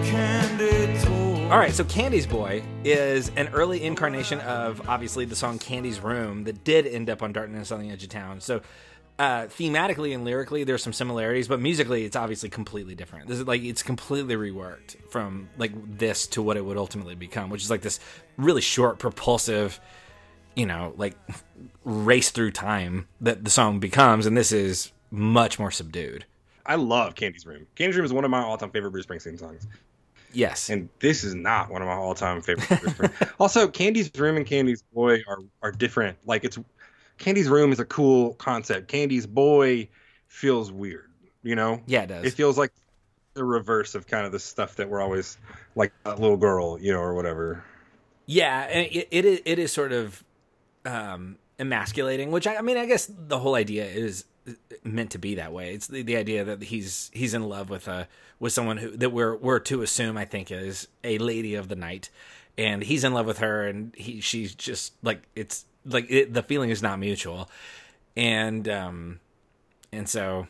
[0.03, 1.49] candy toys.
[1.49, 6.43] All right, so Candy's Boy is an early incarnation of obviously the song Candy's Room
[6.43, 8.41] that did end up on Darkness on the Edge of Town.
[8.41, 8.63] So
[9.17, 13.29] uh, thematically and lyrically, there's some similarities, but musically, it's obviously completely different.
[13.29, 17.49] This is like it's completely reworked from like this to what it would ultimately become,
[17.49, 18.01] which is like this
[18.35, 19.79] really short, propulsive,
[20.53, 21.15] you know, like
[21.85, 26.25] race through time that the song becomes, and this is much more subdued.
[26.65, 27.67] I love Candy's Room.
[27.75, 29.67] Candy's Room is one of my all-time favorite Bruce Springsteen songs,
[30.33, 33.11] Yes, and this is not one of my all-time favorite.
[33.39, 36.17] Also, Candy's Room and Candy's Boy are are different.
[36.25, 36.57] Like it's
[37.17, 38.87] Candy's Room is a cool concept.
[38.89, 39.87] Candy's Boy
[40.27, 41.09] feels weird.
[41.43, 42.25] You know, yeah, it does.
[42.25, 42.71] it feels like
[43.35, 45.37] the reverse of kind of the stuff that we're always
[45.75, 47.63] like a little girl, you know, or whatever.
[48.25, 50.23] Yeah, and it, it is it is sort of
[50.85, 54.25] um, emasculating, which I, I mean, I guess the whole idea is
[54.83, 55.73] meant to be that way.
[55.73, 58.07] It's the, the idea that he's he's in love with a
[58.39, 61.75] with someone who that we're we're to assume I think is a lady of the
[61.75, 62.09] night,
[62.57, 66.43] and he's in love with her, and he she's just like it's like it, the
[66.43, 67.49] feeling is not mutual,
[68.15, 69.19] and um,
[69.91, 70.47] and so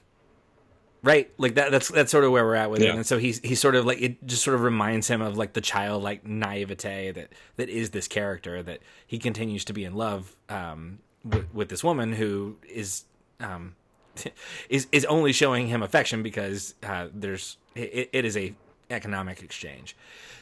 [1.04, 2.88] right like that that's that's sort of where we're at with it.
[2.96, 5.54] And so he's he's sort of like it just sort of reminds him of like
[5.54, 10.36] the childlike naivete that that is this character that he continues to be in love
[10.50, 13.04] um with, with this woman who is
[13.40, 13.76] um
[14.70, 18.54] is is only showing him affection because uh, there's it, it is a
[18.90, 19.96] economic exchange.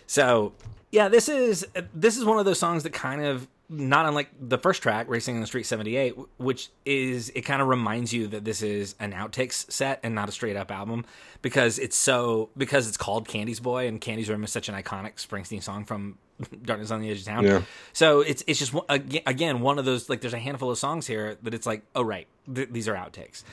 [0.07, 0.53] So
[0.91, 4.57] yeah, this is this is one of those songs that kind of not unlike the
[4.57, 8.45] first track, "Racing in the Street '78," which is it kind of reminds you that
[8.45, 11.05] this is an outtakes set and not a straight up album
[11.41, 15.15] because it's so because it's called Candy's Boy and Candy's Room is such an iconic
[15.15, 16.17] Springsteen song from
[16.63, 17.45] Darkness on the Edge of Town.
[17.45, 17.61] Yeah.
[17.93, 21.37] So it's it's just again one of those like there's a handful of songs here
[21.43, 23.43] that it's like oh right th- these are outtakes,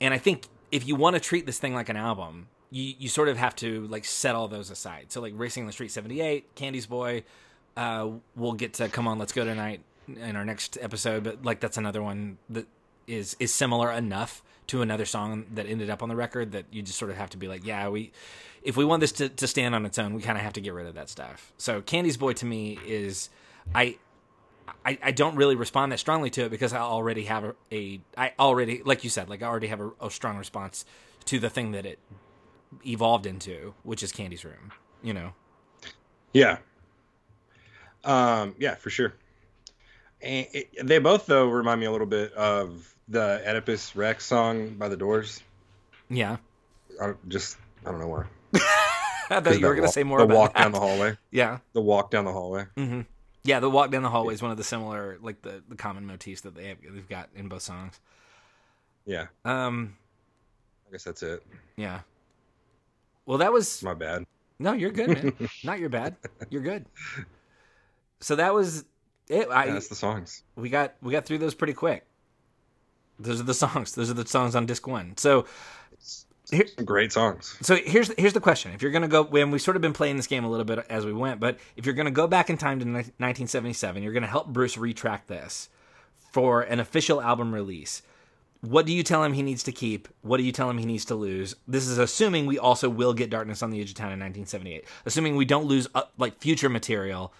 [0.00, 3.08] and I think if you want to treat this thing like an album, you you
[3.08, 5.06] sort of have to like set all those aside.
[5.08, 7.24] So like Racing in the Street '78, Candy's Boy,
[7.76, 11.60] uh, we'll get to Come On Let's Go Tonight in our next episode, but like
[11.60, 12.66] that's another one that
[13.06, 16.82] is is similar enough to another song that ended up on the record that you
[16.82, 18.12] just sort of have to be like yeah we
[18.62, 20.60] if we want this to, to stand on its own we kind of have to
[20.60, 23.30] get rid of that stuff so candy's boy to me is
[23.74, 23.96] i
[24.84, 28.00] I, I don't really respond that strongly to it because I already have a, a
[28.16, 30.84] I already like you said like I already have a, a strong response
[31.26, 31.98] to the thing that it
[32.84, 34.72] evolved into, which is Candy's room.
[35.02, 35.32] You know,
[36.32, 36.58] Yeah.
[38.04, 39.14] Um, yeah, for sure.
[40.20, 44.70] And it, they both though remind me a little bit of the Oedipus Rex song
[44.74, 45.42] by the Doors.
[46.08, 46.36] yeah.
[47.00, 48.24] I just I don't know why.
[49.28, 50.62] I thought you were gonna say more the about the walk that.
[50.62, 51.16] down the hallway.
[51.30, 52.66] Yeah, The walk down the hallway.
[52.76, 53.00] hmm
[53.44, 53.60] yeah.
[53.60, 56.40] The walk down the hallway is one of the similar like the the common motifs
[56.42, 58.00] that they have, they've got in both songs.
[59.04, 59.96] Yeah, Um,
[60.88, 61.42] I guess that's it.
[61.76, 62.00] yeah.
[63.24, 64.24] Well, that was My bad.
[64.58, 65.32] No, you're good, man.
[65.64, 66.16] Not your bad.
[66.50, 66.86] You're good.
[68.20, 68.84] So that was
[69.28, 69.48] it.
[69.50, 70.42] I Yeah, that's the songs.
[70.56, 72.06] we got we got through those pretty quick.
[73.18, 73.94] Those are the songs.
[73.94, 75.16] Those are the songs on disc one.
[75.16, 75.46] So
[76.50, 77.56] Here- Some great songs.
[77.62, 80.16] so here's here's the question: If you're gonna go, when we've sort of been playing
[80.16, 82.56] this game a little bit as we went, but if you're gonna go back in
[82.56, 85.68] time to 1977, you're gonna help Bruce retrack this
[86.32, 88.02] for an official album release.
[88.60, 90.08] What do you tell him he needs to keep?
[90.22, 91.54] What do you tell him he needs to lose?
[91.68, 94.84] This is assuming we also will get Darkness on the Edge of Town in 1978.
[95.04, 97.32] Assuming we don't lose uh, like future material,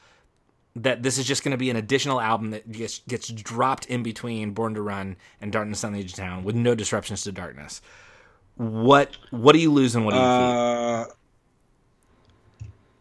[0.77, 4.03] that this is just going to be an additional album that gets gets dropped in
[4.03, 7.33] between Born to Run and Darkness on the Edge of Town with no disruptions to
[7.33, 7.81] Darkness.
[8.57, 10.31] What what do you lose and what do you keep?
[10.31, 11.05] Uh,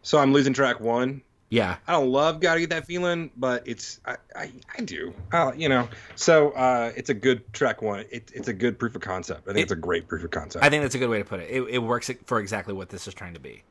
[0.02, 1.22] so I'm losing track one.
[1.48, 5.14] Yeah, I don't love "Gotta Get That Feeling," but it's I I, I do.
[5.32, 8.04] Uh, you know, so uh, it's a good track one.
[8.10, 9.42] It, it's a good proof of concept.
[9.42, 10.64] I think It- it's a great proof of concept.
[10.64, 11.48] I think that's a good way to put it.
[11.50, 13.62] It, it works for exactly what this is trying to be.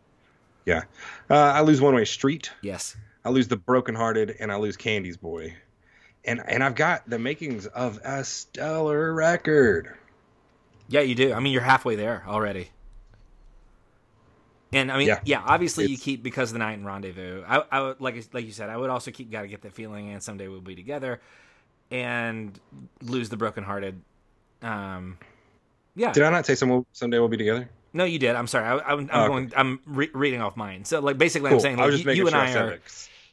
[0.65, 0.83] yeah,
[1.29, 2.95] uh, I lose "One Way Street." Yes.
[3.26, 5.55] I lose "The brokenhearted, and I lose "Candy's Boy,"
[6.23, 9.93] and and I've got the makings of a stellar record.
[10.88, 11.34] Yeah, you do.
[11.34, 12.69] I mean, you're halfway there already.
[14.71, 15.41] And I mean, yeah, Yeah.
[15.45, 17.43] obviously you keep because of the night and rendezvous.
[17.47, 20.09] I, I would like like you said, I would also keep gotta get that feeling,
[20.09, 21.21] and someday we'll be together,
[21.91, 22.59] and
[23.01, 23.99] lose the brokenhearted.
[24.61, 25.17] Um,
[25.95, 27.69] yeah, Did I not say some someday we'll be together?
[27.93, 28.36] no, you did.
[28.36, 28.65] I'm sorry.
[28.65, 29.28] I, I, I'm Oh, okay.
[29.30, 29.53] going.
[29.55, 30.84] I'm re- reading off mine.
[30.84, 32.82] So like basically, I'm saying like, you, you and sure I are it,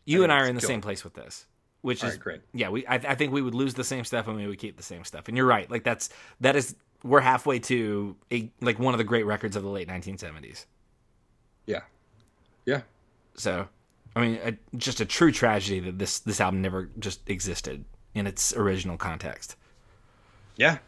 [0.04, 1.46] you I and I are in the same place with this,
[1.82, 2.40] which All is right, great.
[2.52, 2.68] yeah.
[2.68, 4.82] We I, I think we would lose the same stuff and we would keep the
[4.82, 5.28] same stuff.
[5.28, 5.70] And you're right.
[5.70, 6.74] Like that's that is
[7.04, 10.66] we're halfway to a like one of the great records of the late 1970s.
[11.66, 11.80] Yeah,
[12.66, 12.82] yeah.
[13.34, 13.68] So,
[14.14, 17.84] I mean, a, just a true tragedy that this this album never just existed
[18.14, 19.56] in its original context.
[20.56, 20.78] Yeah,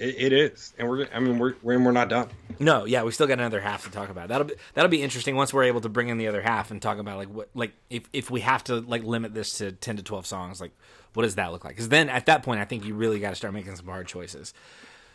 [0.00, 1.06] it, it is, and we're.
[1.14, 2.28] I mean, we're we're, we're not done.
[2.58, 4.28] No, yeah, we still got another half to talk about.
[4.28, 6.80] That'll be that'll be interesting once we're able to bring in the other half and
[6.80, 9.98] talk about like what like if if we have to like limit this to ten
[9.98, 10.72] to twelve songs, like
[11.12, 11.74] what does that look like?
[11.74, 14.06] Because then at that point, I think you really got to start making some hard
[14.06, 14.54] choices.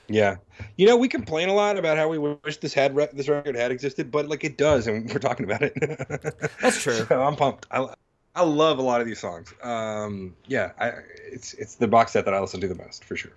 [0.08, 0.36] Yeah,
[0.78, 3.56] you know, we complain a lot about how we wish this had re- this record
[3.56, 5.74] had existed, but like it does, and we're talking about it.
[6.62, 6.94] That's true.
[6.94, 7.66] So I'm pumped.
[7.72, 7.88] I,
[8.36, 9.52] I love a lot of these songs.
[9.64, 10.92] Um, yeah, I,
[11.32, 13.32] it's it's the box set that I listen to the most for sure.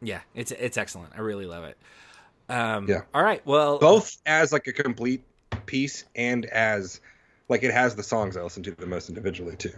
[0.00, 1.12] Yeah, it's it's excellent.
[1.16, 1.76] I really love it.
[2.48, 3.02] Um, Yeah.
[3.12, 3.44] All right.
[3.46, 5.22] Well, Both as like a complete
[5.66, 7.00] piece and as
[7.48, 9.72] like it has the songs I listen to the most individually too.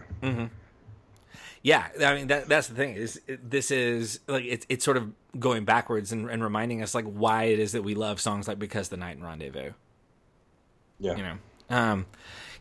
[1.63, 4.97] Yeah, I mean that that's the thing is it- this is like it's it's sort
[4.97, 8.49] of going backwards and, and reminding us like why it is that we love songs
[8.49, 9.73] like because the night and rendezvous.
[10.99, 11.17] Yeah.
[11.17, 11.37] You know,
[11.71, 12.07] um,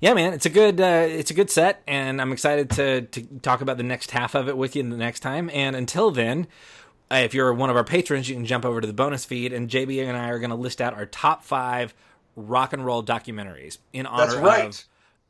[0.01, 3.21] yeah, man, it's a good uh, it's a good set, and I'm excited to to
[3.41, 5.49] talk about the next half of it with you the next time.
[5.53, 6.47] And until then,
[7.11, 9.69] if you're one of our patrons, you can jump over to the bonus feed, and
[9.69, 11.93] JB and I are going to list out our top five
[12.35, 14.65] rock and roll documentaries in honor That's right.
[14.65, 14.85] of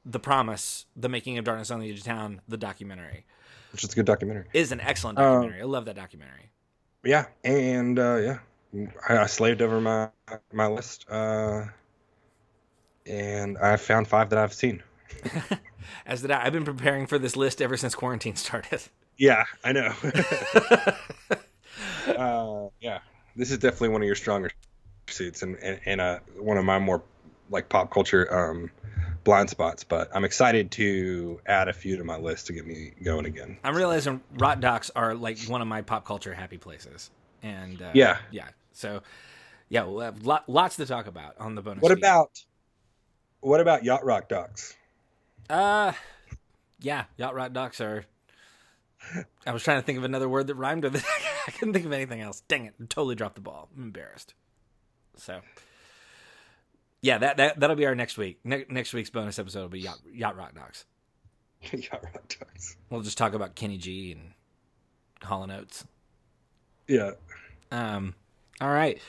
[0.05, 3.25] the promise, the making of Darkness on the Edge of Town, the documentary
[3.71, 4.45] Which is a good documentary.
[4.53, 5.61] is an excellent Um, documentary.
[5.61, 6.51] I love that documentary.
[7.03, 8.17] Yeah, and uh,
[8.73, 10.09] yeah, I, I slaved over my
[10.53, 11.65] my list, uh,
[13.05, 14.83] and I found five that I've seen.
[16.05, 16.45] As did I.
[16.45, 18.83] I've been preparing for this list ever since quarantine started.
[19.17, 19.93] Yeah, I know.
[22.09, 22.99] uh, yeah,
[23.35, 24.51] this is definitely one of your stronger
[25.07, 27.03] suits and and, and uh, one of my more
[27.49, 28.71] like pop culture um,
[29.23, 29.83] blind spots.
[29.83, 33.57] But I'm excited to add a few to my list to get me going again.
[33.63, 37.09] I'm realizing rot docs are like one of my pop culture happy places,
[37.41, 38.17] and uh, Yeah.
[38.31, 38.49] yeah.
[38.73, 39.01] So
[39.69, 41.81] yeah, we'll have lot, lots to talk about on the bonus.
[41.81, 42.31] What about
[43.41, 44.75] what about yacht rock docs?
[45.49, 45.93] Uh,
[46.79, 48.05] yeah, yacht rock docs are.
[49.45, 51.03] I was trying to think of another word that rhymed with it.
[51.49, 52.41] I couldn't think of anything else.
[52.47, 52.75] Dang it!
[52.79, 53.69] I Totally dropped the ball.
[53.75, 54.35] I'm embarrassed.
[55.15, 55.41] So,
[57.01, 58.37] yeah, that that that'll be our next week.
[58.43, 60.85] Ne- next week's bonus episode will be yacht yacht rot docs.
[61.71, 62.77] yacht rock docs.
[62.91, 64.33] We'll just talk about Kenny G and
[65.23, 65.85] Hall and Oates.
[66.87, 67.13] Yeah.
[67.71, 68.13] Um,
[68.61, 69.01] all right.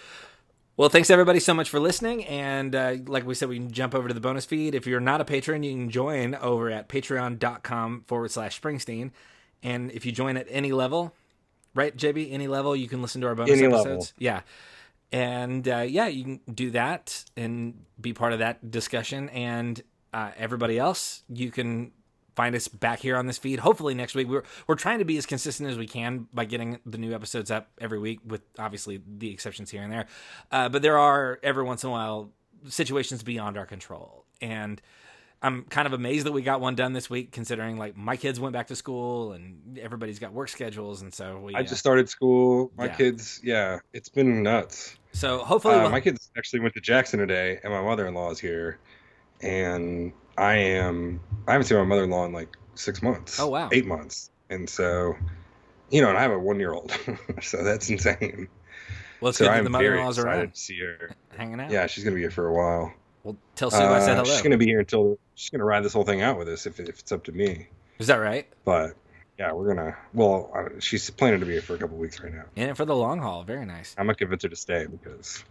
[0.79, 2.25] Well, thanks everybody so much for listening.
[2.25, 4.75] And uh, like we said, we can jump over to the bonus feed.
[4.75, 9.11] If you're not a patron, you can join over at patreon.com forward slash Springsteen.
[9.63, 11.15] And if you join at any level,
[11.75, 13.87] right, JB, any level, you can listen to our bonus Any episodes.
[13.87, 14.07] level.
[14.19, 14.41] Yeah.
[15.13, 19.29] And uh, yeah, you can do that and be part of that discussion.
[19.31, 21.93] And uh, everybody else, you can
[22.37, 23.59] find us back here on this feed.
[23.59, 24.29] Hopefully next week.
[24.29, 27.51] We're we're trying to be as consistent as we can by getting the new episodes
[27.51, 30.07] up every week, with obviously the exceptions here and there.
[30.53, 32.31] Uh, but there are every once in a while
[32.69, 34.81] situations beyond our control, and
[35.43, 38.39] I'm kind of amazed that we got one done this week, considering like my kids
[38.39, 41.55] went back to school and everybody's got work schedules, and so we.
[41.55, 42.71] I uh, just started school.
[42.77, 42.95] My Yeah.
[42.97, 44.97] kids, yeah, it's been nuts.
[45.13, 48.39] so hopefully Uh, we'll- my kids actually went to Jackson today, and my mother-in-law is
[48.39, 48.79] here,
[49.41, 53.41] and I am I haven't seen my mother-in-law in like six months.
[53.41, 53.69] Oh, wow.
[53.73, 55.15] eight months, and so
[55.91, 56.93] you know, and I have a one-year-old,
[57.43, 58.47] so that's insane.
[59.21, 61.11] well, it's so good I'm the mother-in-law's around, to see her.
[61.37, 61.71] hanging out.
[61.71, 62.93] Yeah, she's gonna be here for a while.
[63.31, 64.25] Well, tell Sue I said Uh, hello.
[64.25, 66.81] She's gonna be here until she's gonna ride this whole thing out with us if,
[66.81, 67.69] if it's up to me.
[68.01, 68.47] Is that right?
[68.65, 68.95] But
[69.39, 69.97] yeah, we're gonna.
[70.13, 72.45] Well, uh, she's planning to be here for a couple weeks right now.
[72.57, 73.45] In it for the long haul.
[73.45, 73.95] Very nice.
[73.97, 75.45] I'm gonna convince her to stay because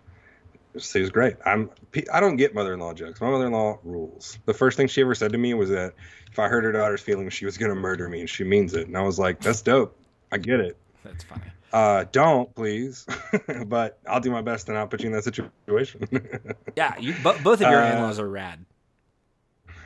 [0.78, 1.38] she was great.
[1.46, 1.70] I'm.
[2.12, 3.22] I don't get mother-in-law jokes.
[3.22, 4.38] My mother-in-law rules.
[4.46, 5.94] The first thing she ever said to me was that
[6.30, 8.88] if I hurt her daughter's feelings, she was gonna murder me, and she means it.
[8.88, 9.96] And I was like, that's dope.
[10.34, 10.76] I get it.
[11.06, 11.44] That's funny.
[11.72, 13.06] Uh, don't please,
[13.68, 16.08] but I'll do my best to not put you in that situation.
[16.76, 18.66] Yeah, you, bo- both of your Uh, in-laws are rad.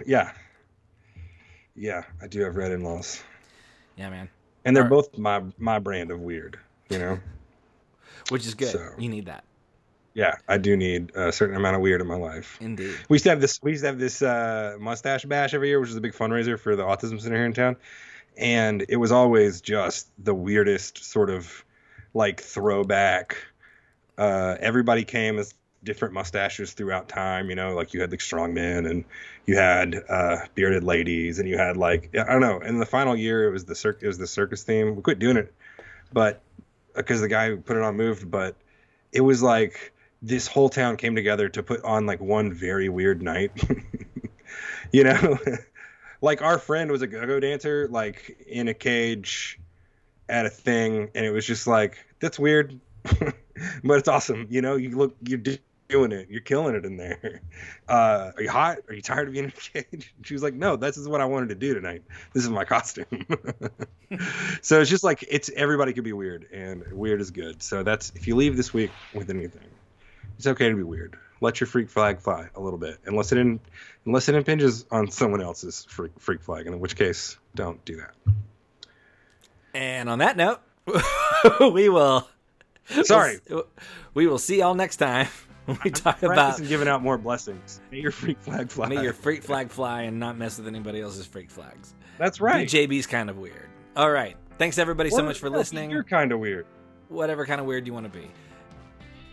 [0.06, 0.32] yeah,
[1.76, 3.22] yeah, I do have red in-laws,
[3.98, 4.30] Yeah, man.
[4.66, 6.58] and they're both my my brand of weird.
[6.90, 7.20] You know.
[8.30, 8.70] Which is good.
[8.70, 9.44] So- You need that.
[10.14, 12.60] Yeah, I do need a certain amount of weird in my life.
[12.62, 12.96] Indeed.
[13.10, 13.60] We used to have this.
[13.64, 16.58] We used to have this uh, mustache bash every year, which is a big fundraiser
[16.60, 17.78] for the autism center here in town,
[18.38, 21.66] and it was always just the weirdest sort of
[22.14, 23.38] like throwback.
[24.18, 25.54] Uh, everybody came as
[25.84, 27.50] different mustaches throughout time.
[27.50, 29.06] You know, like you had the strong men, and
[29.46, 32.60] you had uh, bearded ladies, and you had like I don't know.
[32.60, 34.00] In the final year, it was the circ.
[34.02, 34.96] It was the circus theme.
[34.96, 35.54] We quit doing it,
[36.12, 36.42] but
[36.96, 38.56] because the guy who put it on moved, but
[39.12, 43.22] it was like this whole town came together to put on like one very weird
[43.22, 43.52] night.
[44.92, 45.38] you know,
[46.22, 49.60] like our friend was a go-go dancer, like in a cage
[50.30, 54.48] at a thing, and it was just like that's weird, but it's awesome.
[54.50, 55.42] You know, you look, you're
[55.90, 57.42] doing it, you're killing it in there.
[57.86, 58.78] Uh, are you hot?
[58.88, 60.14] Are you tired of being in a cage?
[60.24, 62.02] She was like, no, this is what I wanted to do tonight.
[62.32, 63.26] This is my costume.
[64.62, 67.62] so it's just like it's everybody could be weird, and weird is good.
[67.62, 69.68] So that's if you leave this week with anything,
[70.38, 71.18] it's okay to be weird.
[71.42, 73.60] Let your freak flag fly a little bit, unless it in,
[74.06, 77.98] unless it impinges on someone else's freak, freak flag, and in which case, don't do
[77.98, 78.14] that.
[79.74, 80.60] And on that note,
[81.74, 82.28] we will.
[83.04, 83.40] Sorry,
[84.14, 85.28] We will see y'all next time
[85.66, 87.80] when we talk about giving out more blessings.
[87.92, 88.90] May your freak flag fly.
[88.90, 91.94] may your freak flag fly and not mess with anybody else's freak flags.
[92.18, 92.68] That's right.
[92.68, 93.70] JB's kind of weird.
[93.96, 94.36] All right.
[94.58, 95.90] Thanks everybody so Well, much for listening.
[95.90, 96.66] You're kind of weird.
[97.10, 98.30] Whatever kind of weird you want to be.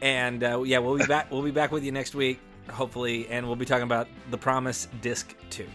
[0.00, 1.30] And uh, yeah, we'll be back.
[1.30, 4.88] We'll be back with you next week, hopefully, and we'll be talking about The Promise
[5.02, 5.66] Disc Two.